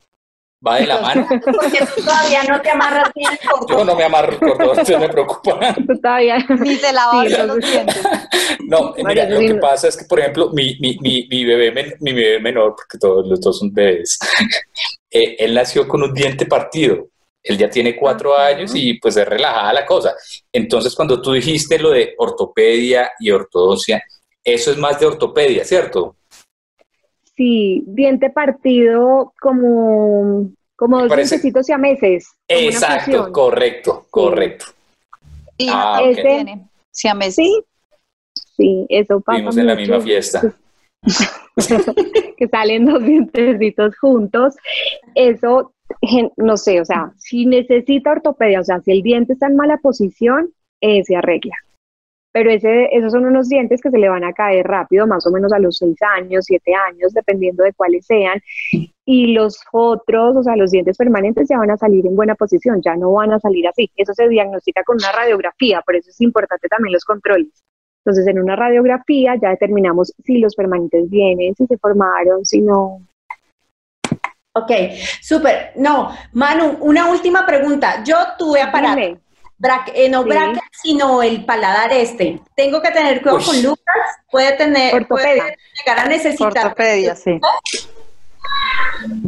va 0.66 0.76
de 0.76 0.86
la 0.86 1.00
mano. 1.06 1.26
porque 1.28 1.78
tú 1.94 2.02
todavía 2.02 2.42
no 2.44 2.60
te 2.60 2.70
amarras 2.70 3.12
bien 3.14 3.30
el 3.30 3.38
Yo 3.44 3.50
cordón. 3.66 3.86
no 3.86 3.94
me 3.94 4.02
amarro 4.04 4.32
el 4.32 4.38
cordón, 4.40 4.84
se 4.84 4.98
me 4.98 5.08
preocupa. 5.08 5.74
Tú 5.86 6.00
todavía. 6.00 6.38
Ni 6.60 6.74
se 6.76 6.92
lavar 6.92 7.28
Sí, 7.28 7.36
los 7.46 7.56
dientes. 7.58 8.02
No, 8.66 8.92
mira, 9.04 9.28
lo 9.28 9.38
que 9.38 9.54
pasa 9.56 9.86
es 9.88 9.96
que, 9.96 10.04
por 10.06 10.18
ejemplo, 10.18 10.50
mi, 10.52 10.76
mi, 10.80 10.96
mi, 11.00 11.26
mi 11.28 11.44
bebé, 11.44 11.70
men- 11.70 11.94
mi 12.00 12.12
bebé 12.12 12.40
menor, 12.40 12.74
porque 12.76 12.98
todos 12.98 13.24
los 13.26 13.40
dos 13.40 13.58
son 13.58 13.72
bebés, 13.72 14.18
eh, 15.10 15.36
él 15.38 15.54
nació 15.54 15.86
con 15.86 16.02
un 16.02 16.12
diente 16.12 16.46
partido. 16.46 17.06
Él 17.44 17.56
ya 17.58 17.68
tiene 17.68 17.96
cuatro 17.96 18.36
años 18.36 18.72
y 18.74 18.94
pues 18.94 19.16
es 19.16 19.26
relajada 19.26 19.72
la 19.72 19.84
cosa. 19.86 20.14
Entonces, 20.52 20.94
cuando 20.94 21.20
tú 21.20 21.32
dijiste 21.32 21.78
lo 21.78 21.90
de 21.90 22.14
ortopedia 22.18 23.10
y 23.18 23.30
ortodoncia, 23.32 24.00
eso 24.44 24.70
es 24.70 24.78
más 24.78 24.98
de 25.00 25.06
ortopedia, 25.06 25.64
¿cierto? 25.64 26.16
Sí, 27.36 27.82
diente 27.86 28.30
partido 28.30 29.32
como, 29.40 30.50
como 30.76 31.00
dos 31.00 31.16
dientecitos 31.16 31.68
y 31.68 31.72
a 31.72 31.78
meses. 31.78 32.28
Exacto, 32.48 33.32
correcto, 33.32 34.06
correcto. 34.10 34.66
Y 35.56 35.68
Ah, 35.70 36.00
ok. 36.02 36.14
tiene. 36.14 36.68
Sí, 36.90 37.08
a 37.08 37.14
meses. 37.14 37.34
Sí, 37.36 37.62
sí, 38.56 38.86
eso 38.88 39.20
pasa 39.20 39.38
Vimos 39.38 39.56
en 39.56 39.66
la 39.66 39.74
misma 39.74 40.00
fiesta. 40.00 40.54
que 42.36 42.48
salen 42.48 42.86
dos 42.86 43.02
dientecitos 43.04 43.96
juntos. 43.98 44.54
Eso, 45.14 45.72
no 46.36 46.56
sé, 46.56 46.80
o 46.80 46.84
sea, 46.84 47.12
si 47.16 47.46
necesita 47.46 48.12
ortopedia, 48.12 48.60
o 48.60 48.64
sea, 48.64 48.80
si 48.80 48.92
el 48.92 49.02
diente 49.02 49.32
está 49.34 49.46
en 49.46 49.56
mala 49.56 49.78
posición, 49.78 50.52
eh, 50.80 51.02
se 51.04 51.16
arregla. 51.16 51.54
Pero 52.32 52.50
ese, 52.50 52.88
esos 52.92 53.12
son 53.12 53.26
unos 53.26 53.48
dientes 53.48 53.80
que 53.82 53.90
se 53.90 53.98
le 53.98 54.08
van 54.08 54.24
a 54.24 54.32
caer 54.32 54.66
rápido, 54.66 55.06
más 55.06 55.26
o 55.26 55.30
menos 55.30 55.52
a 55.52 55.58
los 55.58 55.76
seis 55.76 55.96
años, 56.16 56.46
siete 56.46 56.72
años, 56.74 57.12
dependiendo 57.12 57.62
de 57.62 57.74
cuáles 57.74 58.06
sean. 58.06 58.40
Y 59.04 59.34
los 59.34 59.60
otros, 59.70 60.36
o 60.36 60.42
sea, 60.42 60.56
los 60.56 60.70
dientes 60.70 60.96
permanentes 60.96 61.48
ya 61.48 61.58
van 61.58 61.70
a 61.70 61.76
salir 61.76 62.06
en 62.06 62.16
buena 62.16 62.34
posición, 62.34 62.80
ya 62.82 62.96
no 62.96 63.12
van 63.12 63.32
a 63.32 63.38
salir 63.38 63.68
así. 63.68 63.90
Eso 63.96 64.14
se 64.14 64.28
diagnostica 64.28 64.82
con 64.84 64.96
una 64.96 65.12
radiografía, 65.12 65.82
por 65.82 65.94
eso 65.94 66.08
es 66.08 66.20
importante 66.22 66.68
también 66.68 66.94
los 66.94 67.04
controles. 67.04 67.62
Entonces, 68.04 68.26
en 68.26 68.40
una 68.40 68.56
radiografía 68.56 69.36
ya 69.40 69.50
determinamos 69.50 70.12
si 70.24 70.38
los 70.38 70.56
permanentes 70.56 71.08
vienen, 71.08 71.54
si 71.54 71.66
se 71.66 71.78
formaron, 71.78 72.44
si 72.44 72.60
no. 72.60 73.00
Ok, 74.54 74.70
súper. 75.20 75.72
No, 75.76 76.10
Manu, 76.32 76.78
una 76.80 77.10
última 77.10 77.46
pregunta. 77.46 78.02
Yo 78.04 78.16
tuve 78.38 78.60
aparato, 78.60 79.00
Dime. 79.00 79.20
Braque- 79.62 79.92
eh, 79.94 80.08
no 80.08 80.22
Sí. 80.24 80.28
bracket, 80.28 80.62
sino 80.82 81.22
el 81.22 81.44
paladar 81.44 81.92
este. 81.92 82.40
Tengo 82.56 82.82
que 82.82 82.90
tener 82.90 83.22
cuidado 83.22 83.38
Uy. 83.38 83.44
con 83.44 83.62
Lucas, 83.62 83.96
puede 84.30 84.52
tener, 84.56 84.92
Ortopedia. 84.94 85.42
puede 85.44 85.56
llegar 85.78 85.98
a 86.00 86.08
necesitar. 86.08 86.66
Ortopedia, 86.66 87.14
sí. 87.14 87.38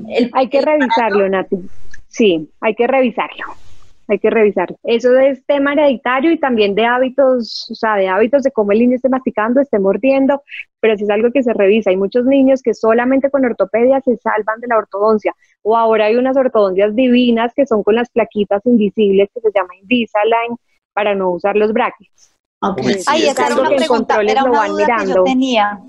el- 0.09 0.31
Hay 0.35 0.49
que 0.49 0.59
el 0.59 0.65
revisarlo, 0.65 1.29
Nati. 1.29 1.57
Sí, 2.09 2.51
hay 2.61 2.75
que 2.75 2.87
revisarlo. 2.87 3.45
Hay 4.07 4.19
que 4.19 4.29
revisarlo. 4.29 4.77
Eso 4.83 5.19
es 5.19 5.45
tema 5.47 5.73
hereditario 5.73 6.31
y 6.31 6.39
también 6.39 6.75
de 6.75 6.85
hábitos, 6.85 7.69
o 7.71 7.75
sea, 7.75 7.97
de 7.97 8.09
hábitos 8.09 8.43
de 8.43 8.51
cómo 8.51 8.73
el 8.73 8.81
niño 8.81 8.97
esté 8.97 9.09
masticando, 9.09 9.61
esté 9.61 9.79
mordiendo, 9.79 10.43
pero 10.81 10.97
sí 10.97 11.05
es 11.05 11.11
algo 11.11 11.31
que 11.33 11.43
se 11.43 11.55
revisa. 11.55 11.91
Hay 11.91 11.97
muchos 11.97 12.27
niños 12.27 12.61
que 12.63 12.75
solamente 12.75 13.31
con 13.31 13.45
ortopedia 13.45 14.01
se 14.03 14.17
salvan 14.19 14.61
de 14.61 14.69
la 14.69 14.79
ortodoncia. 14.79 15.35
O 15.63 15.77
ahora 15.77 16.07
hay 16.07 16.17
unas 16.17 16.37
ortodoncias 16.37 16.95
divinas 16.95 17.53
que 17.55 17.67
son 17.67 17.83
con 17.83 17.95
las 17.95 18.11
plaquitas 18.11 18.61
invisibles 18.67 19.31
que 19.35 19.41
se 19.41 19.51
llama 19.55 19.75
Invisalign 19.81 20.57
para 20.93 21.15
no 21.15 21.31
usar 21.31 21.57
los 21.57 21.73
brackets. 21.73 22.35
Ok. 22.61 22.79
Uy, 22.85 22.95
sí, 22.95 23.05
Ay, 23.07 23.23
es 23.23 23.29
esa 23.31 23.47
que 23.47 23.53
era 23.53 23.61
una 23.61 23.69
pregunta, 23.71 23.87
controles 23.89 24.33
era 24.33 24.43
lo 24.43 24.51
una 24.51 24.59
van 24.59 24.71
duda 24.71 24.87
que 24.87 24.93
yo 24.93 24.97
mirando. 24.97 25.25
tenía. 25.25 25.81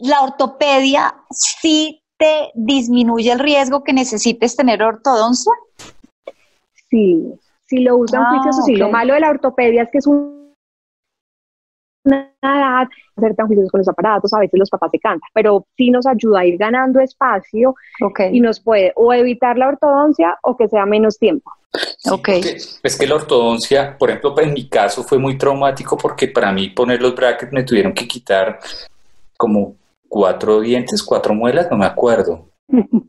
La 0.00 0.22
ortopedia 0.22 1.14
sí 1.30 2.02
te 2.16 2.50
disminuye 2.54 3.30
el 3.32 3.38
riesgo 3.38 3.82
que 3.84 3.92
necesites 3.92 4.56
tener 4.56 4.82
ortodoncia. 4.82 5.52
Sí, 6.92 7.24
si 7.64 7.78
lo 7.80 7.96
usan 7.96 8.22
Ah, 8.24 8.28
juiciosos, 8.28 8.64
sí. 8.66 8.76
Lo 8.76 8.90
malo 8.90 9.14
de 9.14 9.20
la 9.20 9.30
ortopedia 9.30 9.82
es 9.84 9.88
que 9.90 9.96
es 9.98 10.06
un- 10.06 10.52
una 12.04 12.28
edad 12.42 12.88
ser 13.18 13.34
tan 13.34 13.46
juiciosos 13.46 13.70
con 13.70 13.78
los 13.78 13.88
aparatos, 13.88 14.32
a 14.34 14.40
veces 14.40 14.58
los 14.58 14.68
papás 14.68 14.90
se 14.90 14.98
cansan, 14.98 15.28
pero 15.32 15.64
sí 15.76 15.90
nos 15.90 16.06
ayuda 16.06 16.40
a 16.40 16.44
ir 16.44 16.58
ganando 16.58 17.00
espacio 17.00 17.74
y 18.30 18.40
nos 18.40 18.60
puede 18.60 18.92
o 18.96 19.12
evitar 19.14 19.56
la 19.56 19.68
ortodoncia 19.68 20.36
o 20.42 20.54
que 20.56 20.68
sea 20.68 20.84
menos 20.84 21.18
tiempo. 21.18 21.50
Sí, 21.98 22.10
Ok. 22.10 22.26
porque 22.26 22.56
Es 22.82 22.98
que 22.98 23.06
la 23.06 23.14
ortodoncia, 23.14 23.96
por 23.96 24.10
ejemplo, 24.10 24.38
en 24.40 24.52
mi 24.52 24.68
caso 24.68 25.02
fue 25.02 25.18
muy 25.18 25.38
traumático 25.38 25.96
porque 25.96 26.28
para 26.28 26.52
mí 26.52 26.68
poner 26.68 27.00
los 27.00 27.14
brackets 27.14 27.52
me 27.52 27.62
tuvieron 27.62 27.94
que 27.94 28.06
quitar 28.06 28.58
como 29.38 29.76
cuatro 30.08 30.60
dientes, 30.60 31.02
cuatro 31.02 31.32
muelas, 31.34 31.68
no 31.70 31.78
me 31.78 31.86
acuerdo. 31.86 32.51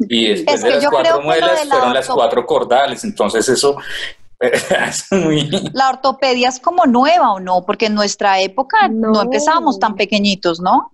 Y 0.10 0.28
después 0.30 0.56
Es 0.58 0.63
de 0.63 0.72
las 0.72 0.89
cuatro 0.89 1.22
muelas 1.22 1.66
la 1.68 1.76
fueron 1.76 1.94
las 1.94 2.10
cuatro 2.10 2.46
cordales, 2.46 3.04
entonces 3.04 3.48
eso 3.48 3.78
es 4.39 5.12
muy... 5.12 5.50
La 5.74 5.89
ortopedia 5.89 6.50
es 6.50 6.60
como 6.60 6.86
nueva 6.86 7.32
o 7.34 7.39
no, 7.39 7.63
porque 7.66 7.86
en 7.86 7.96
nuestra 7.96 8.42
época 8.42 8.88
no, 8.89 9.12
No. 9.12 9.22
empezábamos 9.22 9.80
tan 9.80 9.96
pequeñitos, 9.96 10.60
¿no? 10.60 10.92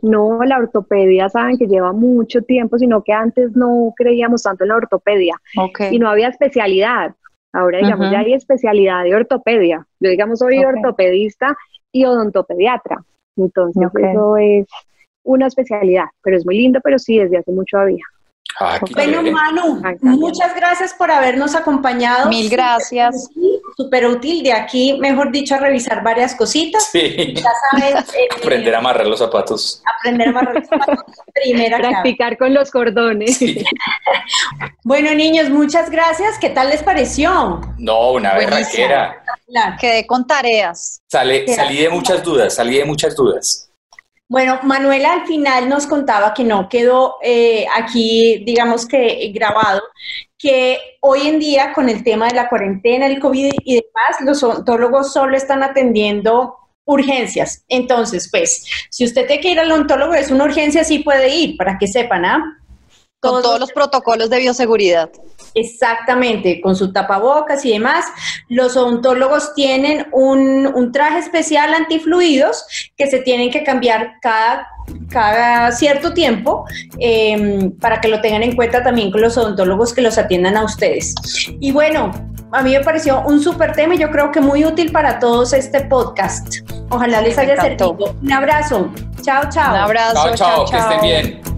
No, 0.00 0.42
la 0.44 0.58
ortopedia 0.58 1.28
saben 1.28 1.58
que 1.58 1.66
lleva 1.66 1.92
mucho 1.92 2.42
tiempo, 2.42 2.78
sino 2.78 3.02
que 3.02 3.12
antes 3.12 3.56
no 3.56 3.92
creíamos 3.96 4.42
tanto 4.42 4.64
en 4.64 4.68
la 4.68 4.76
ortopedia. 4.76 5.34
Y 5.90 5.98
no 5.98 6.08
había 6.08 6.28
especialidad. 6.28 7.14
Ahora, 7.52 7.78
digamos, 7.78 8.10
ya 8.12 8.20
hay 8.20 8.32
especialidad 8.34 9.02
de 9.04 9.14
ortopedia. 9.16 9.86
Yo, 9.98 10.10
digamos, 10.10 10.38
soy 10.38 10.64
ortopedista 10.64 11.56
y 11.90 12.04
odontopediatra. 12.04 13.02
Entonces, 13.36 13.86
Ok. 13.86 13.98
eso 13.98 14.36
es 14.36 14.66
una 15.28 15.46
especialidad, 15.46 16.06
pero 16.22 16.36
es 16.36 16.46
muy 16.46 16.56
lindo, 16.56 16.80
pero 16.82 16.98
sí, 16.98 17.18
desde 17.18 17.38
hace 17.38 17.52
mucho 17.52 17.78
había. 17.78 18.02
Ah, 18.60 18.80
Bueno. 18.94 19.22
Manu, 19.22 19.80
muchas 20.00 20.56
gracias 20.56 20.92
por 20.94 21.10
habernos 21.10 21.54
acompañado. 21.54 22.28
Mil 22.30 22.48
gracias. 22.48 23.28
Súper 23.76 24.06
útil. 24.06 24.42
De 24.42 24.52
aquí, 24.52 24.96
mejor 24.98 25.30
dicho, 25.30 25.54
a 25.54 25.58
revisar 25.58 26.02
varias 26.02 26.34
cositas. 26.34 26.88
Sí, 26.90 27.34
Ya 27.34 27.50
sabes, 27.70 28.08
eh, 28.14 28.28
aprender 28.36 28.74
a 28.74 28.78
amarrar 28.78 29.06
los 29.06 29.18
zapatos. 29.20 29.82
aprender 29.98 30.28
a 30.28 30.30
amarrar 30.30 30.54
los 30.56 30.66
zapatos, 30.68 31.04
primera 31.34 31.76
clave. 31.78 31.92
Practicar 31.92 32.38
con 32.38 32.54
los 32.54 32.70
cordones. 32.70 33.36
Sí. 33.36 33.62
Bueno, 34.84 35.14
niños, 35.14 35.50
muchas 35.50 35.90
gracias. 35.90 36.38
¿Qué 36.38 36.48
tal 36.48 36.70
les 36.70 36.82
pareció? 36.82 37.60
No, 37.76 38.12
una 38.12 38.34
berraquera. 38.34 39.22
Claro. 39.46 39.76
Quedé 39.78 40.06
con 40.06 40.26
tareas. 40.26 41.02
Sale, 41.06 41.46
salí 41.48 41.76
de 41.82 41.90
muchas 41.90 42.22
dudas, 42.24 42.54
salí 42.54 42.78
de 42.78 42.86
muchas 42.86 43.14
dudas. 43.14 43.67
Bueno, 44.28 44.60
Manuela 44.62 45.14
al 45.14 45.26
final 45.26 45.70
nos 45.70 45.86
contaba 45.86 46.34
que 46.34 46.44
no 46.44 46.68
quedó 46.68 47.16
eh, 47.22 47.66
aquí, 47.74 48.44
digamos 48.44 48.86
que 48.86 49.32
grabado, 49.34 49.80
que 50.36 50.78
hoy 51.00 51.28
en 51.28 51.38
día 51.38 51.72
con 51.72 51.88
el 51.88 52.04
tema 52.04 52.28
de 52.28 52.34
la 52.34 52.50
cuarentena, 52.50 53.06
el 53.06 53.20
COVID 53.20 53.50
y 53.64 53.74
demás, 53.76 54.20
los 54.20 54.42
odontólogos 54.42 55.14
solo 55.14 55.34
están 55.34 55.62
atendiendo 55.62 56.56
urgencias. 56.84 57.64
Entonces, 57.68 58.28
pues, 58.30 58.66
si 58.90 59.06
usted 59.06 59.26
tiene 59.26 59.40
que 59.42 59.50
ir 59.52 59.60
al 59.60 59.72
odontólogo, 59.72 60.12
es 60.12 60.30
una 60.30 60.44
urgencia, 60.44 60.84
sí 60.84 60.98
puede 60.98 61.34
ir, 61.34 61.56
para 61.56 61.78
que 61.78 61.86
sepan, 61.86 62.26
¿ah? 62.26 62.58
Con 63.20 63.42
todos 63.42 63.58
los 63.58 63.72
protocolos 63.72 64.30
de 64.30 64.38
bioseguridad. 64.38 65.10
Exactamente, 65.54 66.60
con 66.60 66.76
su 66.76 66.92
tapabocas 66.92 67.64
y 67.64 67.72
demás. 67.72 68.04
Los 68.48 68.76
odontólogos 68.76 69.54
tienen 69.54 70.06
un, 70.12 70.66
un 70.66 70.92
traje 70.92 71.18
especial 71.18 71.74
antifluidos 71.74 72.64
que 72.96 73.08
se 73.08 73.18
tienen 73.18 73.50
que 73.50 73.64
cambiar 73.64 74.14
cada, 74.22 74.68
cada 75.08 75.72
cierto 75.72 76.14
tiempo 76.14 76.64
eh, 77.00 77.70
para 77.80 78.00
que 78.00 78.08
lo 78.08 78.20
tengan 78.20 78.42
en 78.44 78.54
cuenta 78.54 78.84
también 78.84 79.10
con 79.10 79.20
los 79.20 79.36
odontólogos 79.36 79.92
que 79.92 80.02
los 80.02 80.16
atiendan 80.16 80.56
a 80.56 80.64
ustedes. 80.64 81.14
Y 81.60 81.72
bueno, 81.72 82.12
a 82.52 82.62
mí 82.62 82.72
me 82.72 82.80
pareció 82.80 83.22
un 83.26 83.42
súper 83.42 83.72
tema 83.72 83.94
y 83.94 83.98
yo 83.98 84.10
creo 84.10 84.30
que 84.30 84.40
muy 84.40 84.64
útil 84.64 84.92
para 84.92 85.18
todos 85.18 85.52
este 85.52 85.80
podcast. 85.80 86.58
Ojalá 86.90 87.20
les 87.20 87.36
me 87.36 87.42
haya 87.42 87.54
encantó. 87.54 87.88
servido. 87.88 88.16
Un 88.22 88.32
abrazo. 88.32 88.90
Chao, 89.22 89.42
chao. 89.50 89.74
Un 89.74 89.80
abrazo. 89.80 90.34
Chao, 90.34 90.34
chao, 90.34 90.64
que 90.66 90.78
estén 90.78 91.00
bien. 91.00 91.57